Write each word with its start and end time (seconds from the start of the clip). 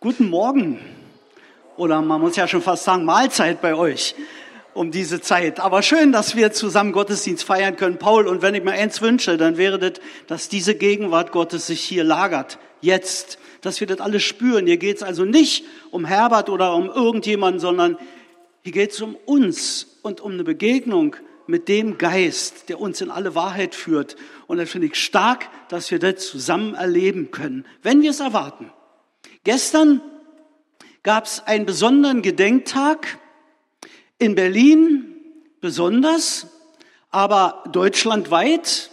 Guten 0.00 0.30
Morgen. 0.30 0.78
Oder 1.76 2.00
man 2.02 2.20
muss 2.20 2.36
ja 2.36 2.46
schon 2.46 2.62
fast 2.62 2.84
sagen, 2.84 3.04
Mahlzeit 3.04 3.60
bei 3.60 3.74
euch 3.74 4.14
um 4.72 4.92
diese 4.92 5.20
Zeit. 5.20 5.58
Aber 5.58 5.82
schön, 5.82 6.12
dass 6.12 6.36
wir 6.36 6.52
zusammen 6.52 6.92
Gottesdienst 6.92 7.42
feiern 7.42 7.74
können. 7.74 7.98
Paul, 7.98 8.28
und 8.28 8.40
wenn 8.40 8.54
ich 8.54 8.62
mir 8.62 8.70
eins 8.70 9.02
wünsche, 9.02 9.36
dann 9.36 9.56
wäre 9.56 9.80
das, 9.80 9.94
dass 10.28 10.48
diese 10.48 10.76
Gegenwart 10.76 11.32
Gottes 11.32 11.66
sich 11.66 11.80
hier 11.80 12.04
lagert. 12.04 12.60
Jetzt. 12.80 13.40
Dass 13.60 13.80
wir 13.80 13.88
das 13.88 13.98
alles 13.98 14.22
spüren. 14.22 14.68
Hier 14.68 14.76
geht 14.76 14.98
es 14.98 15.02
also 15.02 15.24
nicht 15.24 15.64
um 15.90 16.04
Herbert 16.04 16.48
oder 16.48 16.76
um 16.76 16.88
irgendjemanden, 16.88 17.58
sondern 17.58 17.98
hier 18.62 18.72
geht 18.72 18.92
es 18.92 19.02
um 19.02 19.16
uns 19.26 19.98
und 20.02 20.20
um 20.20 20.30
eine 20.30 20.44
Begegnung 20.44 21.16
mit 21.48 21.66
dem 21.66 21.98
Geist, 21.98 22.68
der 22.68 22.80
uns 22.80 23.00
in 23.00 23.10
alle 23.10 23.34
Wahrheit 23.34 23.74
führt. 23.74 24.14
Und 24.46 24.58
das 24.58 24.70
finde 24.70 24.86
ich 24.86 24.94
stark, 24.94 25.48
dass 25.70 25.90
wir 25.90 25.98
das 25.98 26.24
zusammen 26.24 26.76
erleben 26.76 27.32
können, 27.32 27.66
wenn 27.82 28.00
wir 28.00 28.10
es 28.10 28.20
erwarten. 28.20 28.70
Gestern 29.44 30.00
gab 31.02 31.24
es 31.24 31.40
einen 31.46 31.66
besonderen 31.66 32.22
Gedenktag 32.22 33.18
in 34.18 34.34
Berlin, 34.34 35.16
besonders, 35.60 36.48
aber 37.10 37.64
deutschlandweit. 37.72 38.90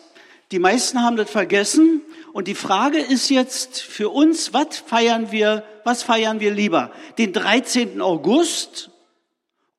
Die 0.52 0.60
meisten 0.60 1.02
haben 1.02 1.18
das 1.18 1.30
vergessen. 1.30 2.02
Und 2.32 2.48
die 2.48 2.56
Frage 2.56 3.00
ist 3.00 3.30
jetzt 3.30 3.82
für 3.82 4.10
uns, 4.10 4.54
was 4.54 4.78
feiern 4.78 5.32
wir, 5.32 5.64
was 5.84 6.04
feiern 6.04 6.40
wir 6.40 6.52
lieber? 6.52 6.92
Den 7.18 7.34
13. 7.34 8.02
August 8.02 8.92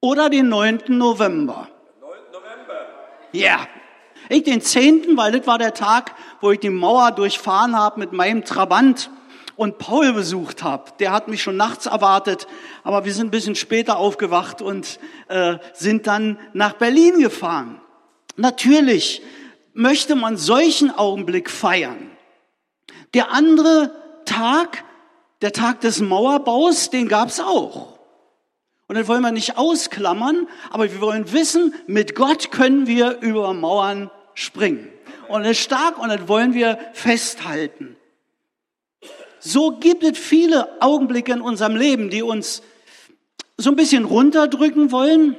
oder 0.00 0.30
den 0.30 0.48
9. 0.48 0.84
November? 0.88 1.68
9. 2.00 2.10
November. 2.32 2.86
Ja. 3.32 3.68
Ich 4.28 4.42
den 4.42 4.60
10., 4.60 5.16
weil 5.16 5.32
das 5.32 5.46
war 5.46 5.58
der 5.58 5.74
Tag, 5.74 6.14
wo 6.40 6.50
ich 6.50 6.58
die 6.58 6.70
Mauer 6.70 7.12
durchfahren 7.12 7.76
habe 7.76 8.00
mit 8.00 8.12
meinem 8.12 8.44
Trabant 8.44 9.10
und 9.56 9.78
Paul 9.78 10.12
besucht 10.12 10.62
habe. 10.62 10.92
Der 10.98 11.12
hat 11.12 11.28
mich 11.28 11.42
schon 11.42 11.56
nachts 11.56 11.86
erwartet, 11.86 12.46
aber 12.84 13.04
wir 13.04 13.12
sind 13.12 13.28
ein 13.28 13.30
bisschen 13.30 13.54
später 13.54 13.96
aufgewacht 13.96 14.62
und 14.62 14.98
äh, 15.28 15.58
sind 15.72 16.06
dann 16.06 16.38
nach 16.52 16.74
Berlin 16.74 17.18
gefahren. 17.20 17.80
Natürlich 18.36 19.22
möchte 19.72 20.14
man 20.14 20.36
solchen 20.36 20.90
Augenblick 20.90 21.50
feiern. 21.50 22.10
Der 23.14 23.32
andere 23.32 23.92
Tag, 24.24 24.84
der 25.42 25.52
Tag 25.52 25.80
des 25.80 26.00
Mauerbaus, 26.00 26.90
den 26.90 27.08
gab's 27.08 27.40
auch. 27.40 27.98
Und 28.88 28.96
das 28.96 29.08
wollen 29.08 29.22
wir 29.22 29.32
nicht 29.32 29.58
ausklammern, 29.58 30.48
aber 30.70 30.84
wir 30.92 31.00
wollen 31.00 31.32
wissen, 31.32 31.74
mit 31.86 32.14
Gott 32.14 32.52
können 32.52 32.86
wir 32.86 33.18
über 33.20 33.52
Mauern 33.52 34.10
springen. 34.34 34.88
Und 35.28 35.42
das 35.42 35.52
ist 35.52 35.60
stark 35.60 35.98
und 35.98 36.08
das 36.08 36.28
wollen 36.28 36.54
wir 36.54 36.78
festhalten. 36.92 37.96
So 39.46 39.70
gibt 39.78 40.02
es 40.02 40.18
viele 40.18 40.82
Augenblicke 40.82 41.30
in 41.30 41.40
unserem 41.40 41.76
Leben, 41.76 42.10
die 42.10 42.20
uns 42.20 42.62
so 43.56 43.70
ein 43.70 43.76
bisschen 43.76 44.04
runterdrücken 44.04 44.90
wollen. 44.90 45.36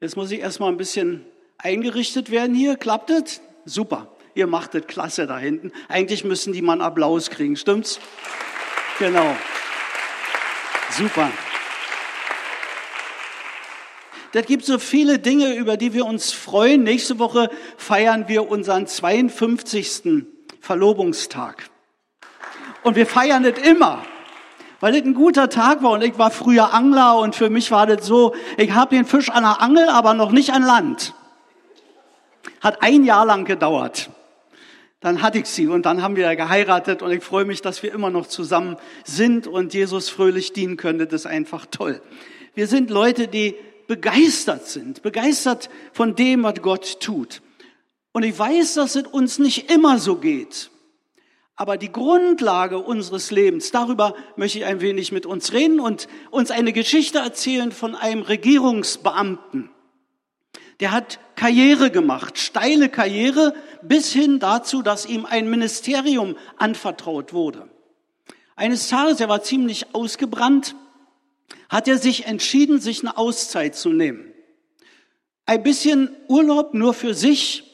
Jetzt 0.00 0.16
muss 0.16 0.30
ich 0.30 0.38
erstmal 0.38 0.70
ein 0.70 0.76
bisschen 0.76 1.26
eingerichtet 1.58 2.30
werden 2.30 2.54
hier. 2.54 2.76
Klappt 2.76 3.10
es? 3.10 3.40
Super. 3.64 4.06
Ihr 4.36 4.46
macht 4.46 4.76
es 4.76 4.86
klasse 4.86 5.26
da 5.26 5.36
hinten. 5.36 5.72
Eigentlich 5.88 6.22
müssen 6.22 6.52
die 6.52 6.62
mal 6.62 6.74
einen 6.74 6.82
Applaus 6.82 7.28
kriegen, 7.28 7.56
stimmt's? 7.56 7.98
Genau. 9.00 9.34
Super. 10.90 11.32
Das 14.30 14.46
gibt 14.46 14.64
so 14.64 14.78
viele 14.78 15.18
Dinge, 15.18 15.56
über 15.56 15.76
die 15.76 15.92
wir 15.92 16.06
uns 16.06 16.30
freuen. 16.30 16.84
Nächste 16.84 17.18
Woche 17.18 17.50
feiern 17.76 18.28
wir 18.28 18.48
unseren 18.48 18.86
52. 18.86 20.24
Verlobungstag. 20.60 21.71
Und 22.82 22.96
wir 22.96 23.06
feiern 23.06 23.42
das 23.42 23.58
immer, 23.58 24.04
weil 24.80 24.92
das 24.92 25.02
ein 25.02 25.14
guter 25.14 25.48
Tag 25.48 25.82
war. 25.82 25.92
Und 25.92 26.02
ich 26.02 26.18
war 26.18 26.30
früher 26.30 26.74
Angler 26.74 27.18
und 27.18 27.34
für 27.34 27.50
mich 27.50 27.70
war 27.70 27.86
das 27.86 28.06
so, 28.06 28.34
ich 28.56 28.72
habe 28.72 28.94
den 28.94 29.04
Fisch 29.04 29.30
an 29.30 29.44
der 29.44 29.60
Angel, 29.60 29.88
aber 29.88 30.14
noch 30.14 30.32
nicht 30.32 30.52
an 30.52 30.62
Land. 30.62 31.14
Hat 32.60 32.82
ein 32.82 33.04
Jahr 33.04 33.24
lang 33.24 33.44
gedauert. 33.44 34.10
Dann 35.00 35.20
hatte 35.20 35.38
ich 35.38 35.46
sie 35.46 35.66
und 35.66 35.84
dann 35.84 36.02
haben 36.02 36.14
wir 36.14 36.34
geheiratet 36.36 37.02
und 37.02 37.10
ich 37.10 37.24
freue 37.24 37.44
mich, 37.44 37.60
dass 37.60 37.82
wir 37.82 37.92
immer 37.92 38.10
noch 38.10 38.26
zusammen 38.26 38.76
sind 39.04 39.48
und 39.48 39.74
Jesus 39.74 40.08
fröhlich 40.08 40.52
dienen 40.52 40.76
können. 40.76 41.00
Das 41.00 41.12
ist 41.12 41.26
einfach 41.26 41.66
toll. 41.66 42.00
Wir 42.54 42.68
sind 42.68 42.90
Leute, 42.90 43.26
die 43.26 43.56
begeistert 43.88 44.66
sind, 44.68 45.02
begeistert 45.02 45.70
von 45.92 46.14
dem, 46.14 46.44
was 46.44 46.62
Gott 46.62 47.00
tut. 47.00 47.42
Und 48.12 48.22
ich 48.24 48.38
weiß, 48.38 48.74
dass 48.74 48.94
es 48.94 49.06
uns 49.06 49.38
nicht 49.38 49.70
immer 49.72 49.98
so 49.98 50.16
geht. 50.16 50.70
Aber 51.62 51.76
die 51.76 51.92
Grundlage 51.92 52.80
unseres 52.80 53.30
Lebens, 53.30 53.70
darüber 53.70 54.16
möchte 54.34 54.58
ich 54.58 54.64
ein 54.64 54.80
wenig 54.80 55.12
mit 55.12 55.26
uns 55.26 55.52
reden 55.52 55.78
und 55.78 56.08
uns 56.32 56.50
eine 56.50 56.72
Geschichte 56.72 57.20
erzählen 57.20 57.70
von 57.70 57.94
einem 57.94 58.22
Regierungsbeamten. 58.22 59.70
Der 60.80 60.90
hat 60.90 61.20
Karriere 61.36 61.92
gemacht, 61.92 62.36
steile 62.38 62.88
Karriere, 62.88 63.54
bis 63.80 64.12
hin 64.12 64.40
dazu, 64.40 64.82
dass 64.82 65.06
ihm 65.06 65.24
ein 65.24 65.48
Ministerium 65.48 66.36
anvertraut 66.56 67.32
wurde. 67.32 67.70
Eines 68.56 68.88
Tages, 68.88 69.20
er 69.20 69.28
war 69.28 69.44
ziemlich 69.44 69.94
ausgebrannt, 69.94 70.74
hat 71.68 71.86
er 71.86 71.98
sich 71.98 72.26
entschieden, 72.26 72.80
sich 72.80 73.02
eine 73.02 73.16
Auszeit 73.16 73.76
zu 73.76 73.90
nehmen. 73.90 74.34
Ein 75.46 75.62
bisschen 75.62 76.10
Urlaub 76.26 76.74
nur 76.74 76.92
für 76.92 77.14
sich, 77.14 77.71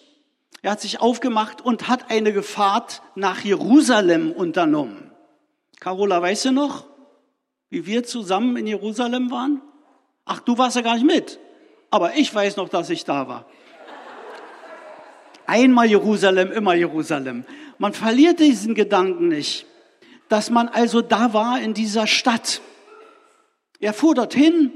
er 0.62 0.72
hat 0.72 0.80
sich 0.80 1.00
aufgemacht 1.00 1.60
und 1.60 1.88
hat 1.88 2.10
eine 2.10 2.32
Gefahrt 2.32 3.02
nach 3.14 3.40
Jerusalem 3.40 4.32
unternommen. 4.32 5.12
Carola, 5.80 6.20
weißt 6.20 6.46
du 6.46 6.52
noch, 6.52 6.86
wie 7.70 7.86
wir 7.86 8.04
zusammen 8.04 8.56
in 8.56 8.66
Jerusalem 8.66 9.30
waren? 9.30 9.62
Ach, 10.24 10.40
du 10.40 10.58
warst 10.58 10.76
ja 10.76 10.82
gar 10.82 10.94
nicht 10.94 11.06
mit. 11.06 11.38
Aber 11.90 12.16
ich 12.16 12.34
weiß 12.34 12.56
noch, 12.56 12.68
dass 12.68 12.90
ich 12.90 13.04
da 13.04 13.28
war. 13.28 13.46
Einmal 15.46 15.86
Jerusalem, 15.86 16.50
immer 16.52 16.74
Jerusalem. 16.74 17.44
Man 17.78 17.94
verliert 17.94 18.40
diesen 18.40 18.74
Gedanken 18.74 19.28
nicht, 19.28 19.66
dass 20.28 20.50
man 20.50 20.68
also 20.68 21.00
da 21.00 21.32
war 21.32 21.60
in 21.60 21.72
dieser 21.72 22.06
Stadt. 22.06 22.60
Er 23.80 23.94
fuhr 23.94 24.14
dorthin, 24.14 24.72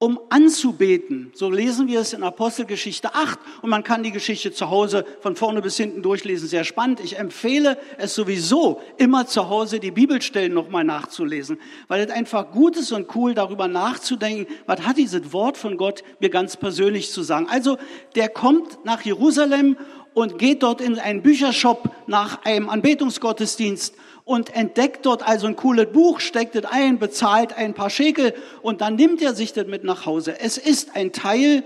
um 0.00 0.18
anzubeten. 0.30 1.30
So 1.34 1.50
lesen 1.50 1.86
wir 1.86 2.00
es 2.00 2.14
in 2.14 2.22
Apostelgeschichte 2.22 3.14
8 3.14 3.38
und 3.60 3.68
man 3.68 3.84
kann 3.84 4.02
die 4.02 4.10
Geschichte 4.10 4.50
zu 4.50 4.70
Hause 4.70 5.04
von 5.20 5.36
vorne 5.36 5.60
bis 5.60 5.76
hinten 5.76 6.02
durchlesen. 6.02 6.48
Sehr 6.48 6.64
spannend. 6.64 7.00
Ich 7.00 7.18
empfehle 7.18 7.76
es 7.98 8.14
sowieso, 8.14 8.80
immer 8.96 9.26
zu 9.26 9.50
Hause 9.50 9.78
die 9.78 9.90
Bibelstellen 9.90 10.54
nochmal 10.54 10.84
nachzulesen, 10.84 11.60
weil 11.86 12.02
es 12.02 12.10
einfach 12.10 12.50
gut 12.50 12.78
ist 12.78 12.92
und 12.92 13.14
cool, 13.14 13.34
darüber 13.34 13.68
nachzudenken, 13.68 14.46
was 14.64 14.80
hat 14.86 14.96
dieses 14.96 15.34
Wort 15.34 15.58
von 15.58 15.76
Gott 15.76 16.02
mir 16.18 16.30
ganz 16.30 16.56
persönlich 16.56 17.12
zu 17.12 17.22
sagen. 17.22 17.46
Also, 17.50 17.76
der 18.14 18.30
kommt 18.30 18.82
nach 18.86 19.02
Jerusalem 19.02 19.76
und 20.14 20.38
geht 20.38 20.62
dort 20.62 20.80
in 20.80 20.98
einen 20.98 21.20
Büchershop 21.22 21.90
nach 22.06 22.42
einem 22.44 22.70
Anbetungsgottesdienst 22.70 23.94
und 24.24 24.54
entdeckt 24.54 25.06
dort 25.06 25.26
also 25.26 25.46
ein 25.46 25.56
cooles 25.56 25.92
Buch, 25.92 26.20
steckt 26.20 26.54
es 26.56 26.64
ein, 26.64 26.98
bezahlt 26.98 27.52
ein 27.56 27.74
paar 27.74 27.90
Schekel 27.90 28.34
und 28.62 28.80
dann 28.80 28.96
nimmt 28.96 29.22
er 29.22 29.34
sich 29.34 29.52
das 29.52 29.66
mit 29.66 29.84
nach 29.84 30.06
Hause. 30.06 30.38
Es 30.40 30.58
ist 30.58 30.96
ein 30.96 31.12
Teil 31.12 31.64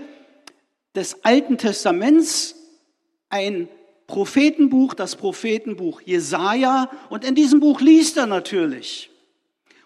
des 0.95 1.23
Alten 1.23 1.57
Testaments, 1.57 2.55
ein 3.29 3.67
Prophetenbuch, 4.07 4.93
das 4.93 5.15
Prophetenbuch 5.15 6.01
Jesaja 6.01 6.89
und 7.09 7.25
in 7.25 7.35
diesem 7.35 7.59
Buch 7.59 7.81
liest 7.81 8.17
er 8.17 8.27
natürlich. 8.27 9.09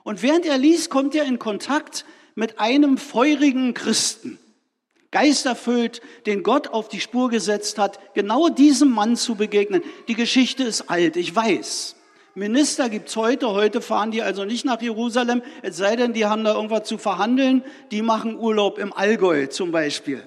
Und 0.04 0.22
während 0.22 0.46
er 0.46 0.58
liest, 0.58 0.90
kommt 0.90 1.16
er 1.16 1.26
in 1.26 1.40
Kontakt 1.40 2.06
mit 2.36 2.60
einem 2.60 2.98
feurigen 2.98 3.74
Christen. 3.74 4.40
Geisterfüllt, 5.12 6.02
den 6.26 6.44
Gott 6.44 6.68
auf 6.68 6.88
die 6.88 7.02
Spur 7.02 7.30
gesetzt 7.30 7.80
hat, 7.80 8.00
genau 8.14 8.50
diesem 8.50 8.92
Mann 8.92 9.16
zu 9.16 9.36
begegnen. 9.36 9.82
Die 10.08 10.14
Geschichte 10.14 10.64
ist 10.64 10.90
alt, 10.90 11.18
ich 11.18 11.36
weiß. 11.36 11.96
Minister 12.36 12.90
gibt's 12.90 13.16
heute. 13.16 13.50
Heute 13.50 13.82
fahren 13.82 14.12
die 14.12 14.22
also 14.22 14.46
nicht 14.46 14.66
nach 14.66 14.82
Jerusalem, 14.82 15.42
es 15.62 15.78
sei 15.78 15.96
denn, 15.96 16.14
die 16.14 16.26
haben 16.26 16.44
da 16.44 16.54
irgendwas 16.54 16.88
zu 16.88 16.98
verhandeln. 16.98 17.64
Die 17.92 18.02
machen 18.02 18.38
Urlaub 18.38 18.78
im 18.78 18.94
Allgäu 18.94 19.48
zum 19.48 19.72
Beispiel. 19.72 20.24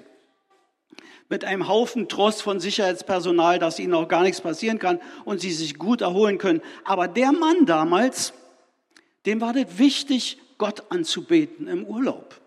Mit 1.29 1.45
einem 1.45 1.69
Haufen 1.69 2.09
Trost 2.09 2.43
von 2.43 2.61
Sicherheitspersonal, 2.61 3.59
dass 3.59 3.79
ihnen 3.79 3.95
auch 3.95 4.09
gar 4.09 4.23
nichts 4.23 4.41
passieren 4.41 4.79
kann 4.79 5.01
und 5.25 5.41
sie 5.41 5.53
sich 5.53 5.79
gut 5.79 6.03
erholen 6.03 6.39
können. 6.39 6.61
Aber 6.85 7.09
der 7.09 7.33
Mann 7.33 7.65
damals, 7.65 8.35
dem 9.25 9.41
war 9.41 9.53
das 9.53 9.79
wichtig, 9.79 10.39
Gott 10.59 10.85
anzubeten 10.91 11.69
im 11.69 11.87
Urlaub. 11.87 12.41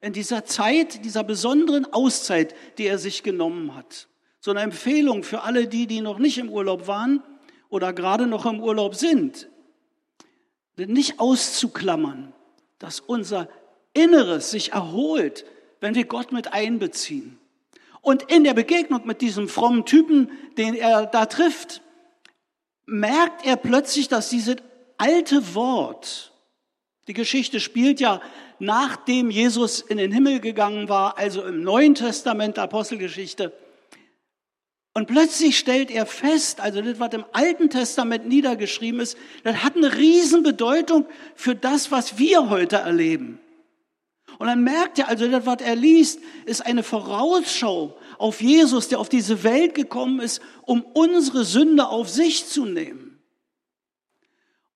In 0.00 0.12
dieser 0.12 0.44
Zeit, 0.44 1.04
dieser 1.04 1.24
besonderen 1.24 1.92
Auszeit, 1.92 2.54
die 2.76 2.86
er 2.86 2.98
sich 2.98 3.24
genommen 3.24 3.74
hat. 3.74 4.06
So 4.38 4.52
eine 4.52 4.60
Empfehlung 4.60 5.24
für 5.24 5.42
alle 5.42 5.66
die, 5.66 5.88
die 5.88 6.00
noch 6.00 6.18
nicht 6.18 6.38
im 6.38 6.50
Urlaub 6.50 6.86
waren 6.86 7.22
oder 7.68 7.92
gerade 7.92 8.26
noch 8.26 8.46
im 8.46 8.60
Urlaub 8.60 8.94
sind, 8.94 9.48
nicht 10.76 11.18
auszuklammern, 11.18 12.32
dass 12.78 13.00
unser 13.00 13.48
Inneres 13.94 14.50
sich 14.50 14.72
erholt, 14.72 15.44
wenn 15.80 15.94
wir 15.94 16.04
Gott 16.04 16.32
mit 16.32 16.52
einbeziehen. 16.52 17.38
Und 18.00 18.22
in 18.30 18.44
der 18.44 18.54
Begegnung 18.54 19.06
mit 19.06 19.20
diesem 19.20 19.48
frommen 19.48 19.84
Typen, 19.84 20.30
den 20.56 20.74
er 20.74 21.06
da 21.06 21.26
trifft, 21.26 21.82
merkt 22.86 23.44
er 23.44 23.56
plötzlich, 23.56 24.08
dass 24.08 24.30
diese 24.30 24.56
alte 24.96 25.54
Wort, 25.54 26.32
die 27.08 27.12
Geschichte 27.12 27.58
spielt 27.58 28.00
ja 28.00 28.20
nachdem 28.58 29.30
Jesus 29.30 29.80
in 29.80 29.98
den 29.98 30.12
Himmel 30.12 30.40
gegangen 30.40 30.88
war, 30.88 31.18
also 31.18 31.44
im 31.44 31.62
Neuen 31.62 31.94
Testament 31.94 32.56
der 32.56 32.64
Apostelgeschichte. 32.64 33.52
Und 34.98 35.06
plötzlich 35.06 35.56
stellt 35.56 35.92
er 35.92 36.06
fest, 36.06 36.58
also 36.60 36.82
das, 36.82 36.98
was 36.98 37.14
im 37.14 37.24
Alten 37.30 37.70
Testament 37.70 38.26
niedergeschrieben 38.26 38.98
ist, 38.98 39.16
das 39.44 39.62
hat 39.62 39.76
eine 39.76 39.96
Riesenbedeutung 39.96 41.06
für 41.36 41.54
das, 41.54 41.92
was 41.92 42.18
wir 42.18 42.50
heute 42.50 42.78
erleben. 42.78 43.38
Und 44.40 44.48
dann 44.48 44.64
merkt 44.64 44.98
er, 44.98 45.06
also 45.06 45.28
das, 45.28 45.46
was 45.46 45.58
er 45.60 45.76
liest, 45.76 46.18
ist 46.46 46.66
eine 46.66 46.82
Vorausschau 46.82 47.96
auf 48.18 48.40
Jesus, 48.40 48.88
der 48.88 48.98
auf 48.98 49.08
diese 49.08 49.44
Welt 49.44 49.76
gekommen 49.76 50.18
ist, 50.18 50.42
um 50.62 50.82
unsere 50.82 51.44
Sünde 51.44 51.86
auf 51.86 52.08
sich 52.08 52.48
zu 52.48 52.64
nehmen. 52.64 53.20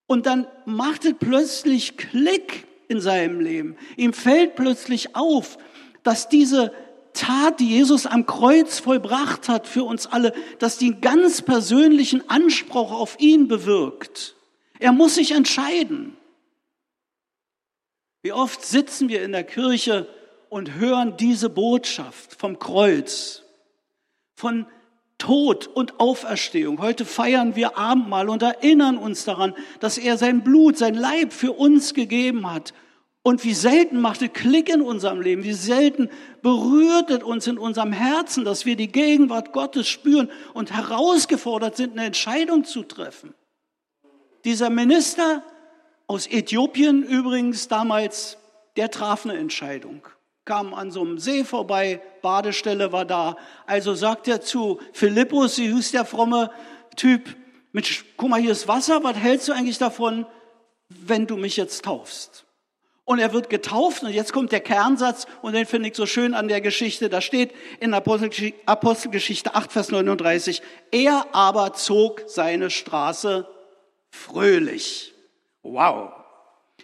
Und 0.07 0.27
dann 0.27 0.47
macht 0.67 1.05
es 1.05 1.15
plötzlich 1.19 1.97
Klick 1.97 2.65
in 2.87 3.01
seinem 3.01 3.41
Leben. 3.41 3.77
Ihm 3.97 4.13
fällt 4.13 4.55
plötzlich 4.55 5.17
auf, 5.17 5.59
dass 6.05 6.29
diese 6.29 6.73
Tat, 7.15 7.61
die 7.61 7.69
Jesus 7.69 8.07
am 8.07 8.27
Kreuz 8.27 8.79
vollbracht 8.79 9.49
hat 9.49 9.67
für 9.67 9.85
uns 9.85 10.07
alle, 10.07 10.33
dass 10.59 10.79
die 10.79 10.93
einen 10.93 11.01
ganz 11.01 11.43
persönlichen 11.43 12.29
Anspruch 12.29 12.93
auf 12.93 13.17
ihn 13.19 13.49
bewirkt. 13.49 14.37
Er 14.79 14.93
muss 14.93 15.15
sich 15.17 15.33
entscheiden. 15.33 16.17
Wie 18.23 18.33
oft 18.33 18.65
sitzen 18.65 19.09
wir 19.09 19.23
in 19.23 19.33
der 19.33 19.45
Kirche 19.45 20.09
und 20.49 20.75
hören 20.75 21.17
diese 21.17 21.49
Botschaft 21.49 22.35
vom 22.35 22.59
Kreuz, 22.59 23.43
von 24.35 24.67
Tod 25.23 25.69
und 25.69 26.01
Auferstehung. 26.01 26.81
Heute 26.81 27.05
feiern 27.05 27.55
wir 27.55 27.79
Abendmahl 27.79 28.29
und 28.29 28.43
erinnern 28.43 28.99
uns 28.99 29.25
daran, 29.25 29.55
dass 29.79 29.97
er 29.97 30.19
sein 30.19 30.43
Blut, 30.43 30.77
sein 30.77 30.95
Leib 30.95 31.33
für 31.33 31.53
uns 31.53 31.95
gegeben 31.95 32.51
hat. 32.53 32.75
Und 33.23 33.45
wie 33.45 33.55
selten 33.55 34.01
macht 34.01 34.21
es 34.23 34.33
Klick 34.33 34.69
in 34.69 34.83
unserem 34.83 35.21
Leben, 35.21 35.45
wie 35.45 35.53
selten 35.53 36.11
berührt 36.43 37.11
es 37.11 37.23
uns 37.23 37.47
in 37.47 37.57
unserem 37.57 37.93
Herzen, 37.93 38.45
dass 38.45 38.67
wir 38.67 38.75
die 38.75 38.91
Gegenwart 38.91 39.53
Gottes 39.53 39.89
spüren 39.89 40.31
und 40.55 40.73
herausgefordert 40.73 41.77
sind, 41.77 41.93
eine 41.93 42.07
Entscheidung 42.07 42.65
zu 42.65 42.83
treffen. 42.83 43.35
Dieser 44.45 44.71
Minister 44.71 45.45
aus 46.09 46.27
Äthiopien 46.27 47.05
übrigens 47.05 47.69
damals, 47.69 48.39
der 48.77 48.91
traf 48.91 49.25
eine 49.25 49.39
Entscheidung 49.39 50.03
kam 50.45 50.75
an 50.75 50.91
so 50.91 51.03
einem 51.03 51.19
See 51.19 51.45
vorbei, 51.45 52.01
Badestelle 52.21 52.93
war 52.93 53.05
da. 53.05 53.37
Also 53.67 53.95
sagt 53.95 54.29
er 54.29 54.41
zu 54.41 54.81
Philippus, 54.93 55.57
sie 55.57 55.73
hieß 55.73 55.93
der 55.93 56.05
fromme 56.05 56.51
Typ, 56.97 57.37
Mensch, 57.73 58.05
guck 58.17 58.29
mal, 58.29 58.41
hier 58.41 58.53
ist 58.53 58.69
Wasser, 58.69 59.03
was 59.03 59.17
hältst 59.17 59.49
du 59.49 59.53
eigentlich 59.53 59.79
davon, 59.79 60.27
wenn 60.89 61.27
du 61.27 61.37
mich 61.37 61.57
jetzt 61.57 61.85
taufst? 61.85 62.45
Und 63.05 63.19
er 63.19 63.33
wird 63.33 63.51
getauft 63.51 64.05
und 64.05 64.11
jetzt 64.11 64.33
kommt 64.33 64.53
der 64.53 64.61
Kernsatz 64.61 65.27
und 65.43 65.55
den 65.55 65.67
finde 65.67 65.89
ich 65.89 65.97
so 65.97 66.07
schön 66.07 66.35
an 66.35 66.47
der 66.47 66.61
Geschichte. 66.61 67.09
Da 67.09 67.21
steht 67.21 67.53
in 67.81 67.95
Apostelgeschichte 67.95 69.55
8, 69.55 69.73
Vers 69.73 69.91
39, 69.91 70.63
er 70.93 71.27
aber 71.33 71.73
zog 71.73 72.23
seine 72.27 72.71
Straße 72.71 73.49
fröhlich. 74.11 75.15
Wow. 75.63 76.13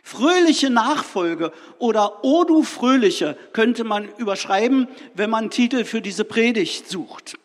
Fröhliche 0.03 0.71
Nachfolge 0.71 1.53
oder 1.79 2.25
O 2.25 2.45
du 2.45 2.63
Fröhliche 2.63 3.37
könnte 3.53 3.85
man 3.85 4.09
überschreiben, 4.17 4.89
wenn 5.15 5.31
man 5.31 5.45
einen 5.45 5.51
Titel 5.51 5.85
für 5.85 6.01
diese 6.01 6.25
Predigt 6.25 6.89
sucht. 6.89 7.37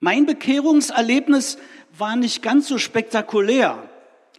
Mein 0.00 0.26
Bekehrungserlebnis 0.26 1.58
war 1.96 2.16
nicht 2.16 2.42
ganz 2.42 2.68
so 2.68 2.78
spektakulär. 2.78 3.90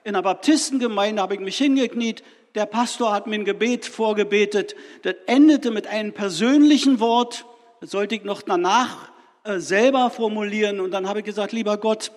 In 0.06 0.14
der 0.14 0.22
Baptistengemeinde 0.22 1.22
habe 1.22 1.34
ich 1.34 1.42
mich 1.42 1.58
hingekniet, 1.58 2.24
der 2.56 2.66
Pastor 2.66 3.14
hat 3.14 3.28
mir 3.28 3.36
ein 3.36 3.46
Gebet 3.46 3.86
vorgebetet, 3.86 4.76
das 5.04 5.16
endete 5.28 5.72
mit 5.72 5.88
einem 5.88 6.14
persönlichen 6.14 7.00
Wort, 7.00 7.46
das 7.82 7.92
sollte 7.92 8.16
ich 8.16 8.24
noch 8.24 8.42
danach 8.42 9.12
äh, 9.44 9.60
selber 9.60 10.10
formulieren 10.10 10.80
und 10.80 10.92
dann 10.92 11.08
habe 11.08 11.20
ich 11.20 11.26
gesagt, 11.26 11.54
lieber 11.54 11.78
Gott, 11.78 12.12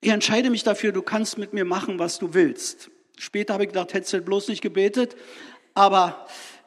ich 0.00 0.10
entscheide 0.10 0.50
mich 0.50 0.64
dafür, 0.64 0.92
du 0.92 1.02
kannst 1.02 1.38
mit 1.38 1.52
mir 1.52 1.64
machen, 1.64 1.98
was 1.98 2.18
du 2.18 2.34
willst. 2.34 2.90
Später 3.18 3.54
habe 3.54 3.64
ich 3.64 3.68
gedacht, 3.68 3.94
hättest 3.94 4.12
du 4.12 4.20
bloß 4.20 4.48
nicht 4.48 4.60
gebetet. 4.60 5.14
Aber 5.74 6.26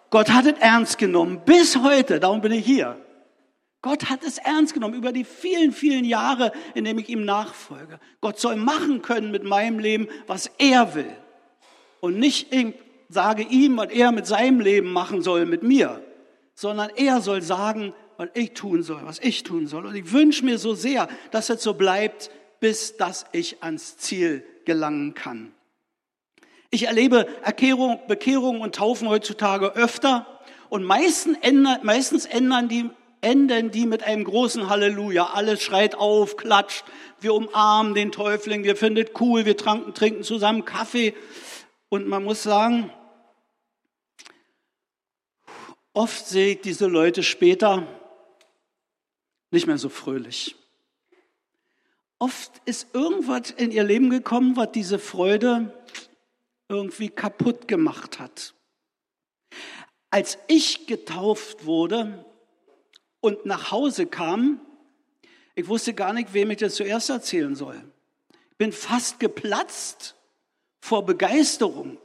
Gott 0.09 0.29
hat 0.29 0.45
es 0.45 0.57
ernst 0.59 0.97
genommen. 0.97 1.41
Bis 1.45 1.75
heute, 1.75 2.21
darum 2.21 2.39
bin 2.39 2.53
ich 2.53 2.65
hier. 2.65 2.97
Gott 3.81 4.09
hat 4.09 4.23
es 4.23 4.37
ernst 4.37 4.73
genommen 4.73 4.93
über 4.93 5.11
die 5.11 5.25
vielen, 5.25 5.73
vielen 5.73 6.05
Jahre, 6.05 6.53
in 6.73 6.85
denen 6.85 6.99
ich 6.99 7.09
ihm 7.09 7.25
nachfolge. 7.25 7.99
Gott 8.21 8.39
soll 8.39 8.55
machen 8.55 9.01
können 9.01 9.31
mit 9.31 9.43
meinem 9.43 9.79
Leben, 9.79 10.07
was 10.27 10.49
er 10.57 10.95
will. 10.95 11.15
Und 11.99 12.19
nicht 12.19 12.53
ich 12.53 12.73
sage 13.09 13.43
ihm, 13.43 13.77
was 13.77 13.91
er 13.91 14.11
mit 14.11 14.25
seinem 14.25 14.59
Leben 14.59 14.91
machen 14.91 15.21
soll, 15.21 15.45
mit 15.45 15.63
mir, 15.63 16.03
sondern 16.53 16.89
er 16.95 17.21
soll 17.21 17.41
sagen, 17.41 17.93
was 18.17 18.29
ich 18.33 18.53
tun 18.53 18.83
soll, 18.83 19.01
was 19.03 19.19
ich 19.19 19.43
tun 19.43 19.67
soll. 19.67 19.85
Und 19.85 19.95
ich 19.95 20.11
wünsche 20.11 20.45
mir 20.45 20.57
so 20.57 20.73
sehr, 20.73 21.07
dass 21.31 21.49
es 21.49 21.61
so 21.61 21.73
bleibt, 21.73 22.31
bis 22.59 22.97
dass 22.97 23.25
ich 23.31 23.61
ans 23.61 23.97
Ziel 23.97 24.43
gelangen 24.65 25.13
kann. 25.13 25.53
Ich 26.71 26.83
erlebe 26.83 27.27
Erkehrung, 27.43 27.99
Bekehrungen 28.07 28.61
und 28.61 28.75
Taufen 28.75 29.07
heutzutage 29.07 29.75
öfter 29.75 30.25
und 30.69 30.83
meistens 30.83 31.37
ändern, 31.41 31.79
meistens 31.83 32.25
ändern 32.25 32.67
die, 32.67 32.89
enden 33.21 33.71
die 33.71 33.85
mit 33.85 34.03
einem 34.03 34.23
großen 34.23 34.69
Halleluja. 34.69 35.31
Alles 35.33 35.61
schreit 35.61 35.95
auf, 35.95 36.37
klatscht, 36.37 36.83
wir 37.19 37.33
umarmen 37.33 37.93
den 37.93 38.11
Täufling, 38.11 38.63
wir 38.63 38.75
finden 38.75 39.05
es 39.05 39.21
cool, 39.21 39.45
wir 39.45 39.57
tranken, 39.57 39.93
trinken 39.93 40.23
zusammen 40.23 40.65
Kaffee. 40.65 41.13
Und 41.89 42.07
man 42.07 42.23
muss 42.23 42.43
sagen, 42.43 42.91
oft 45.93 46.25
sehe 46.27 46.53
ich 46.55 46.61
diese 46.61 46.87
Leute 46.87 47.23
später 47.23 47.87
nicht 49.51 49.67
mehr 49.67 49.77
so 49.77 49.89
fröhlich. 49.89 50.55
Oft 52.19 52.61
ist 52.65 52.93
irgendwas 52.93 53.51
in 53.51 53.71
ihr 53.71 53.83
Leben 53.83 54.09
gekommen, 54.09 54.55
was 54.55 54.71
diese 54.71 54.99
Freude 54.99 55.73
irgendwie 56.67 57.09
kaputt 57.09 57.67
gemacht 57.67 58.19
hat. 58.19 58.53
Als 60.09 60.37
ich 60.47 60.87
getauft 60.87 61.65
wurde 61.65 62.25
und 63.19 63.45
nach 63.45 63.71
Hause 63.71 64.05
kam, 64.05 64.61
ich 65.55 65.67
wusste 65.67 65.93
gar 65.93 66.13
nicht, 66.13 66.33
wem 66.33 66.51
ich 66.51 66.57
das 66.57 66.75
zuerst 66.75 67.09
erzählen 67.09 67.55
soll. 67.55 67.81
Ich 68.51 68.57
bin 68.57 68.71
fast 68.71 69.19
geplatzt 69.19 70.14
vor 70.85 71.03
Begeisterung. 71.03 71.97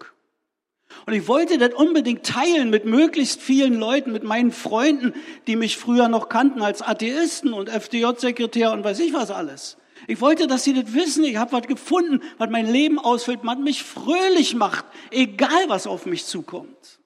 Und 1.05 1.13
ich 1.13 1.29
wollte 1.29 1.59
das 1.59 1.75
unbedingt 1.75 2.25
teilen 2.25 2.71
mit 2.71 2.87
möglichst 2.87 3.43
vielen 3.43 3.75
Leuten, 3.75 4.11
mit 4.11 4.25
meinen 4.25 4.53
Freunden, 4.53 5.13
die 5.47 5.57
mich 5.57 5.77
früher 5.77 6.09
noch 6.09 6.31
kannten 6.31 6.63
als 6.63 6.81
Atheisten 6.81 7.53
und 7.53 7.69
FDJ-Sekretär 7.69 8.73
und 8.73 8.83
weiß 8.83 9.01
ich 9.01 9.13
was 9.13 9.31
alles. 9.31 9.77
Ich 10.07 10.23
wollte, 10.23 10.47
dass 10.47 10.65
sie 10.65 10.73
das 10.73 10.95
wissen. 10.95 11.25
Ich 11.25 11.37
habe 11.37 11.53
was 11.53 11.67
gefunden, 11.67 12.23
was 12.39 12.49
mein 12.49 12.67
Leben 12.67 12.99
ausfüllt, 12.99 13.41
was 13.43 13.59
mich 13.59 13.83
fröhlich 13.83 14.55
macht, 14.55 14.87
egal 15.11 15.69
was 15.69 15.87
auf 15.87 16.07
mich 16.07 16.25
zukommt. 16.25 17.01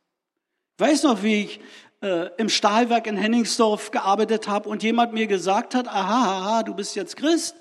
Ich 0.79 0.85
weiß 0.87 1.03
noch, 1.03 1.25
wie 1.25 1.43
ich 1.43 1.61
äh, 2.03 2.31
im 2.37 2.49
Stahlwerk 2.49 3.09
in 3.09 3.17
Henningsdorf 3.17 3.91
gearbeitet 3.91 4.47
habe 4.47 4.69
und 4.69 4.85
jemand 4.85 5.13
mir 5.13 5.27
gesagt 5.27 5.75
hat, 5.75 5.89
aha, 5.89 6.39
aha, 6.39 6.63
du 6.63 6.73
bist 6.73 6.95
jetzt 6.95 7.17
Christ. 7.17 7.57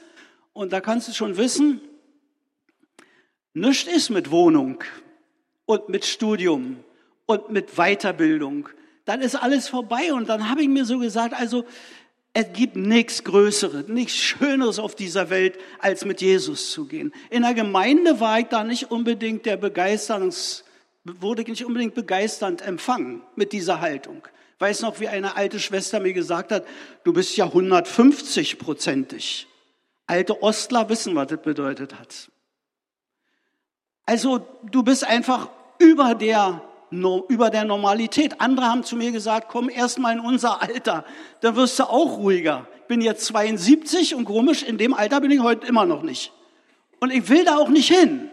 Und 0.54 0.72
da 0.72 0.82
kannst 0.82 1.08
du 1.08 1.14
schon 1.14 1.36
wissen, 1.36 1.82
nichts 3.54 3.90
ist 3.90 4.10
mit 4.10 4.32
Wohnung 4.32 4.84
und 5.66 5.90
mit 5.90 6.06
Studium 6.06 6.84
und 7.26 7.50
mit 7.50 7.76
Weiterbildung. 7.76 8.70
Dann 9.06 9.22
ist 9.22 9.36
alles 9.36 9.68
vorbei 9.68 10.14
und 10.14 10.30
dann 10.30 10.50
habe 10.50 10.62
ich 10.62 10.70
mir 10.70 10.86
so 10.86 11.00
gesagt, 11.00 11.34
also 11.34 11.66
es 12.34 12.48
gibt 12.54 12.76
nichts 12.76 13.24
Größeres, 13.24 13.88
nichts 13.88 14.16
Schöneres 14.16 14.80
auf 14.80 14.96
dieser 14.96 15.30
Welt, 15.30 15.60
als 15.80 16.04
mit 16.04 16.20
Jesus 16.20 16.72
zu 16.72 16.86
gehen. 16.86 17.14
In 17.30 17.44
der 17.44 17.54
Gemeinde 17.54 18.20
war 18.20 18.40
ich 18.40 18.48
da 18.48 18.64
nicht 18.64 18.90
unbedingt 18.90 19.46
der 19.46 19.58
Begeisterungs, 19.58 20.64
wurde 21.04 21.44
ich 21.44 21.48
nicht 21.48 21.66
unbedingt 21.66 21.94
begeisternd 21.94 22.64
empfangen 22.64 23.22
mit 23.36 23.52
dieser 23.52 23.82
Haltung. 23.82 24.28
Weiß 24.58 24.82
noch, 24.82 25.00
wie 25.00 25.10
eine 25.10 25.36
alte 25.36 25.60
Schwester 25.60 26.00
mir 26.00 26.14
gesagt 26.14 26.52
hat, 26.52 26.66
du 27.04 27.14
bist 27.14 27.38
ja 27.38 27.46
150-prozentig. 27.46 29.46
Alte 30.08 30.42
Ostler 30.42 30.90
wissen, 30.90 31.16
was 31.16 31.28
das 31.28 31.42
bedeutet 31.42 32.00
hat. 32.00 32.30
Also 34.06 34.46
du 34.64 34.84
bist 34.84 35.06
einfach 35.06 35.50
über 35.80 36.16
der 36.16 36.62
über 37.28 37.50
der 37.50 37.66
Normalität. 37.66 38.40
Andere 38.40 38.68
haben 38.68 38.84
zu 38.84 38.96
mir 38.96 39.12
gesagt, 39.12 39.48
komm 39.50 39.68
erst 39.68 39.98
mal 39.98 40.14
in 40.14 40.20
unser 40.20 40.62
Alter, 40.62 41.06
dann 41.42 41.56
wirst 41.56 41.80
du 41.80 41.86
auch 41.86 42.18
ruhiger. 42.18 42.68
Ich 42.82 42.88
bin 42.88 43.02
jetzt 43.02 43.26
72 43.26 44.14
und 44.14 44.26
komisch, 44.26 44.62
in 44.62 44.78
dem 44.78 44.94
Alter 44.94 45.20
bin 45.20 45.32
ich 45.32 45.40
heute 45.40 45.66
immer 45.66 45.86
noch 45.86 46.04
nicht. 46.04 46.32
Und 47.00 47.12
ich 47.12 47.28
will 47.30 47.46
da 47.46 47.58
auch 47.58 47.70
nicht 47.70 47.92
hin. 47.92 48.30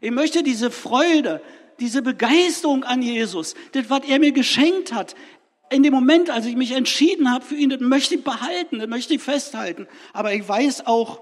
Ich 0.00 0.10
möchte 0.10 0.42
diese 0.42 0.70
Freude, 0.70 1.40
diese 1.78 2.02
Begeisterung 2.02 2.82
an 2.82 3.00
Jesus, 3.00 3.54
das, 3.72 3.88
was 3.88 4.00
er 4.08 4.18
mir 4.18 4.32
geschenkt 4.32 4.92
hat, 4.92 5.14
in 5.70 5.82
dem 5.82 5.92
Moment, 5.92 6.30
als 6.30 6.46
ich 6.46 6.56
mich 6.56 6.72
entschieden 6.72 7.30
habe 7.30 7.44
für 7.44 7.54
ihn, 7.54 7.70
das 7.70 7.80
möchte 7.80 8.14
ich 8.14 8.24
behalten, 8.24 8.78
das 8.78 8.88
möchte 8.88 9.14
ich 9.14 9.22
festhalten. 9.22 9.86
Aber 10.12 10.32
ich 10.32 10.48
weiß 10.48 10.86
auch, 10.86 11.20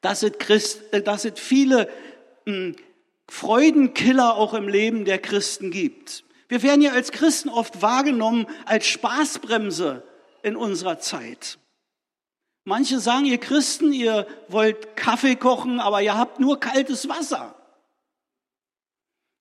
dass 0.00 0.22
es, 0.22 0.32
Christ, 0.38 0.92
äh, 0.92 1.02
dass 1.02 1.24
es 1.24 1.38
viele 1.38 1.88
Freudenkiller 3.28 4.36
auch 4.36 4.54
im 4.54 4.68
Leben 4.68 5.04
der 5.04 5.18
Christen 5.18 5.70
gibt. 5.70 6.24
Wir 6.48 6.62
werden 6.62 6.80
ja 6.80 6.92
als 6.92 7.12
Christen 7.12 7.50
oft 7.50 7.82
wahrgenommen 7.82 8.46
als 8.64 8.86
Spaßbremse 8.86 10.02
in 10.42 10.56
unserer 10.56 10.98
Zeit. 10.98 11.58
Manche 12.64 13.00
sagen, 13.00 13.26
ihr 13.26 13.38
Christen, 13.38 13.92
ihr 13.92 14.26
wollt 14.48 14.96
Kaffee 14.96 15.36
kochen, 15.36 15.80
aber 15.80 16.02
ihr 16.02 16.16
habt 16.16 16.40
nur 16.40 16.60
kaltes 16.60 17.08
Wasser. 17.08 17.54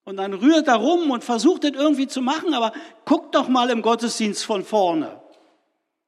Und 0.06 0.16
dann 0.16 0.34
rührt 0.34 0.68
er 0.68 0.76
rum 0.76 1.12
und 1.12 1.26
versucht 1.26 1.66
es 1.66 1.72
irgendwie 1.72 2.08
zu 2.08 2.22
machen, 2.22 2.54
aber 2.54 2.72
guckt 3.04 3.36
doch 3.36 3.50
mal 3.50 3.70
im 3.70 3.82
Gottesdienst 3.82 4.46
von 4.46 4.64
vorne. 4.64 5.22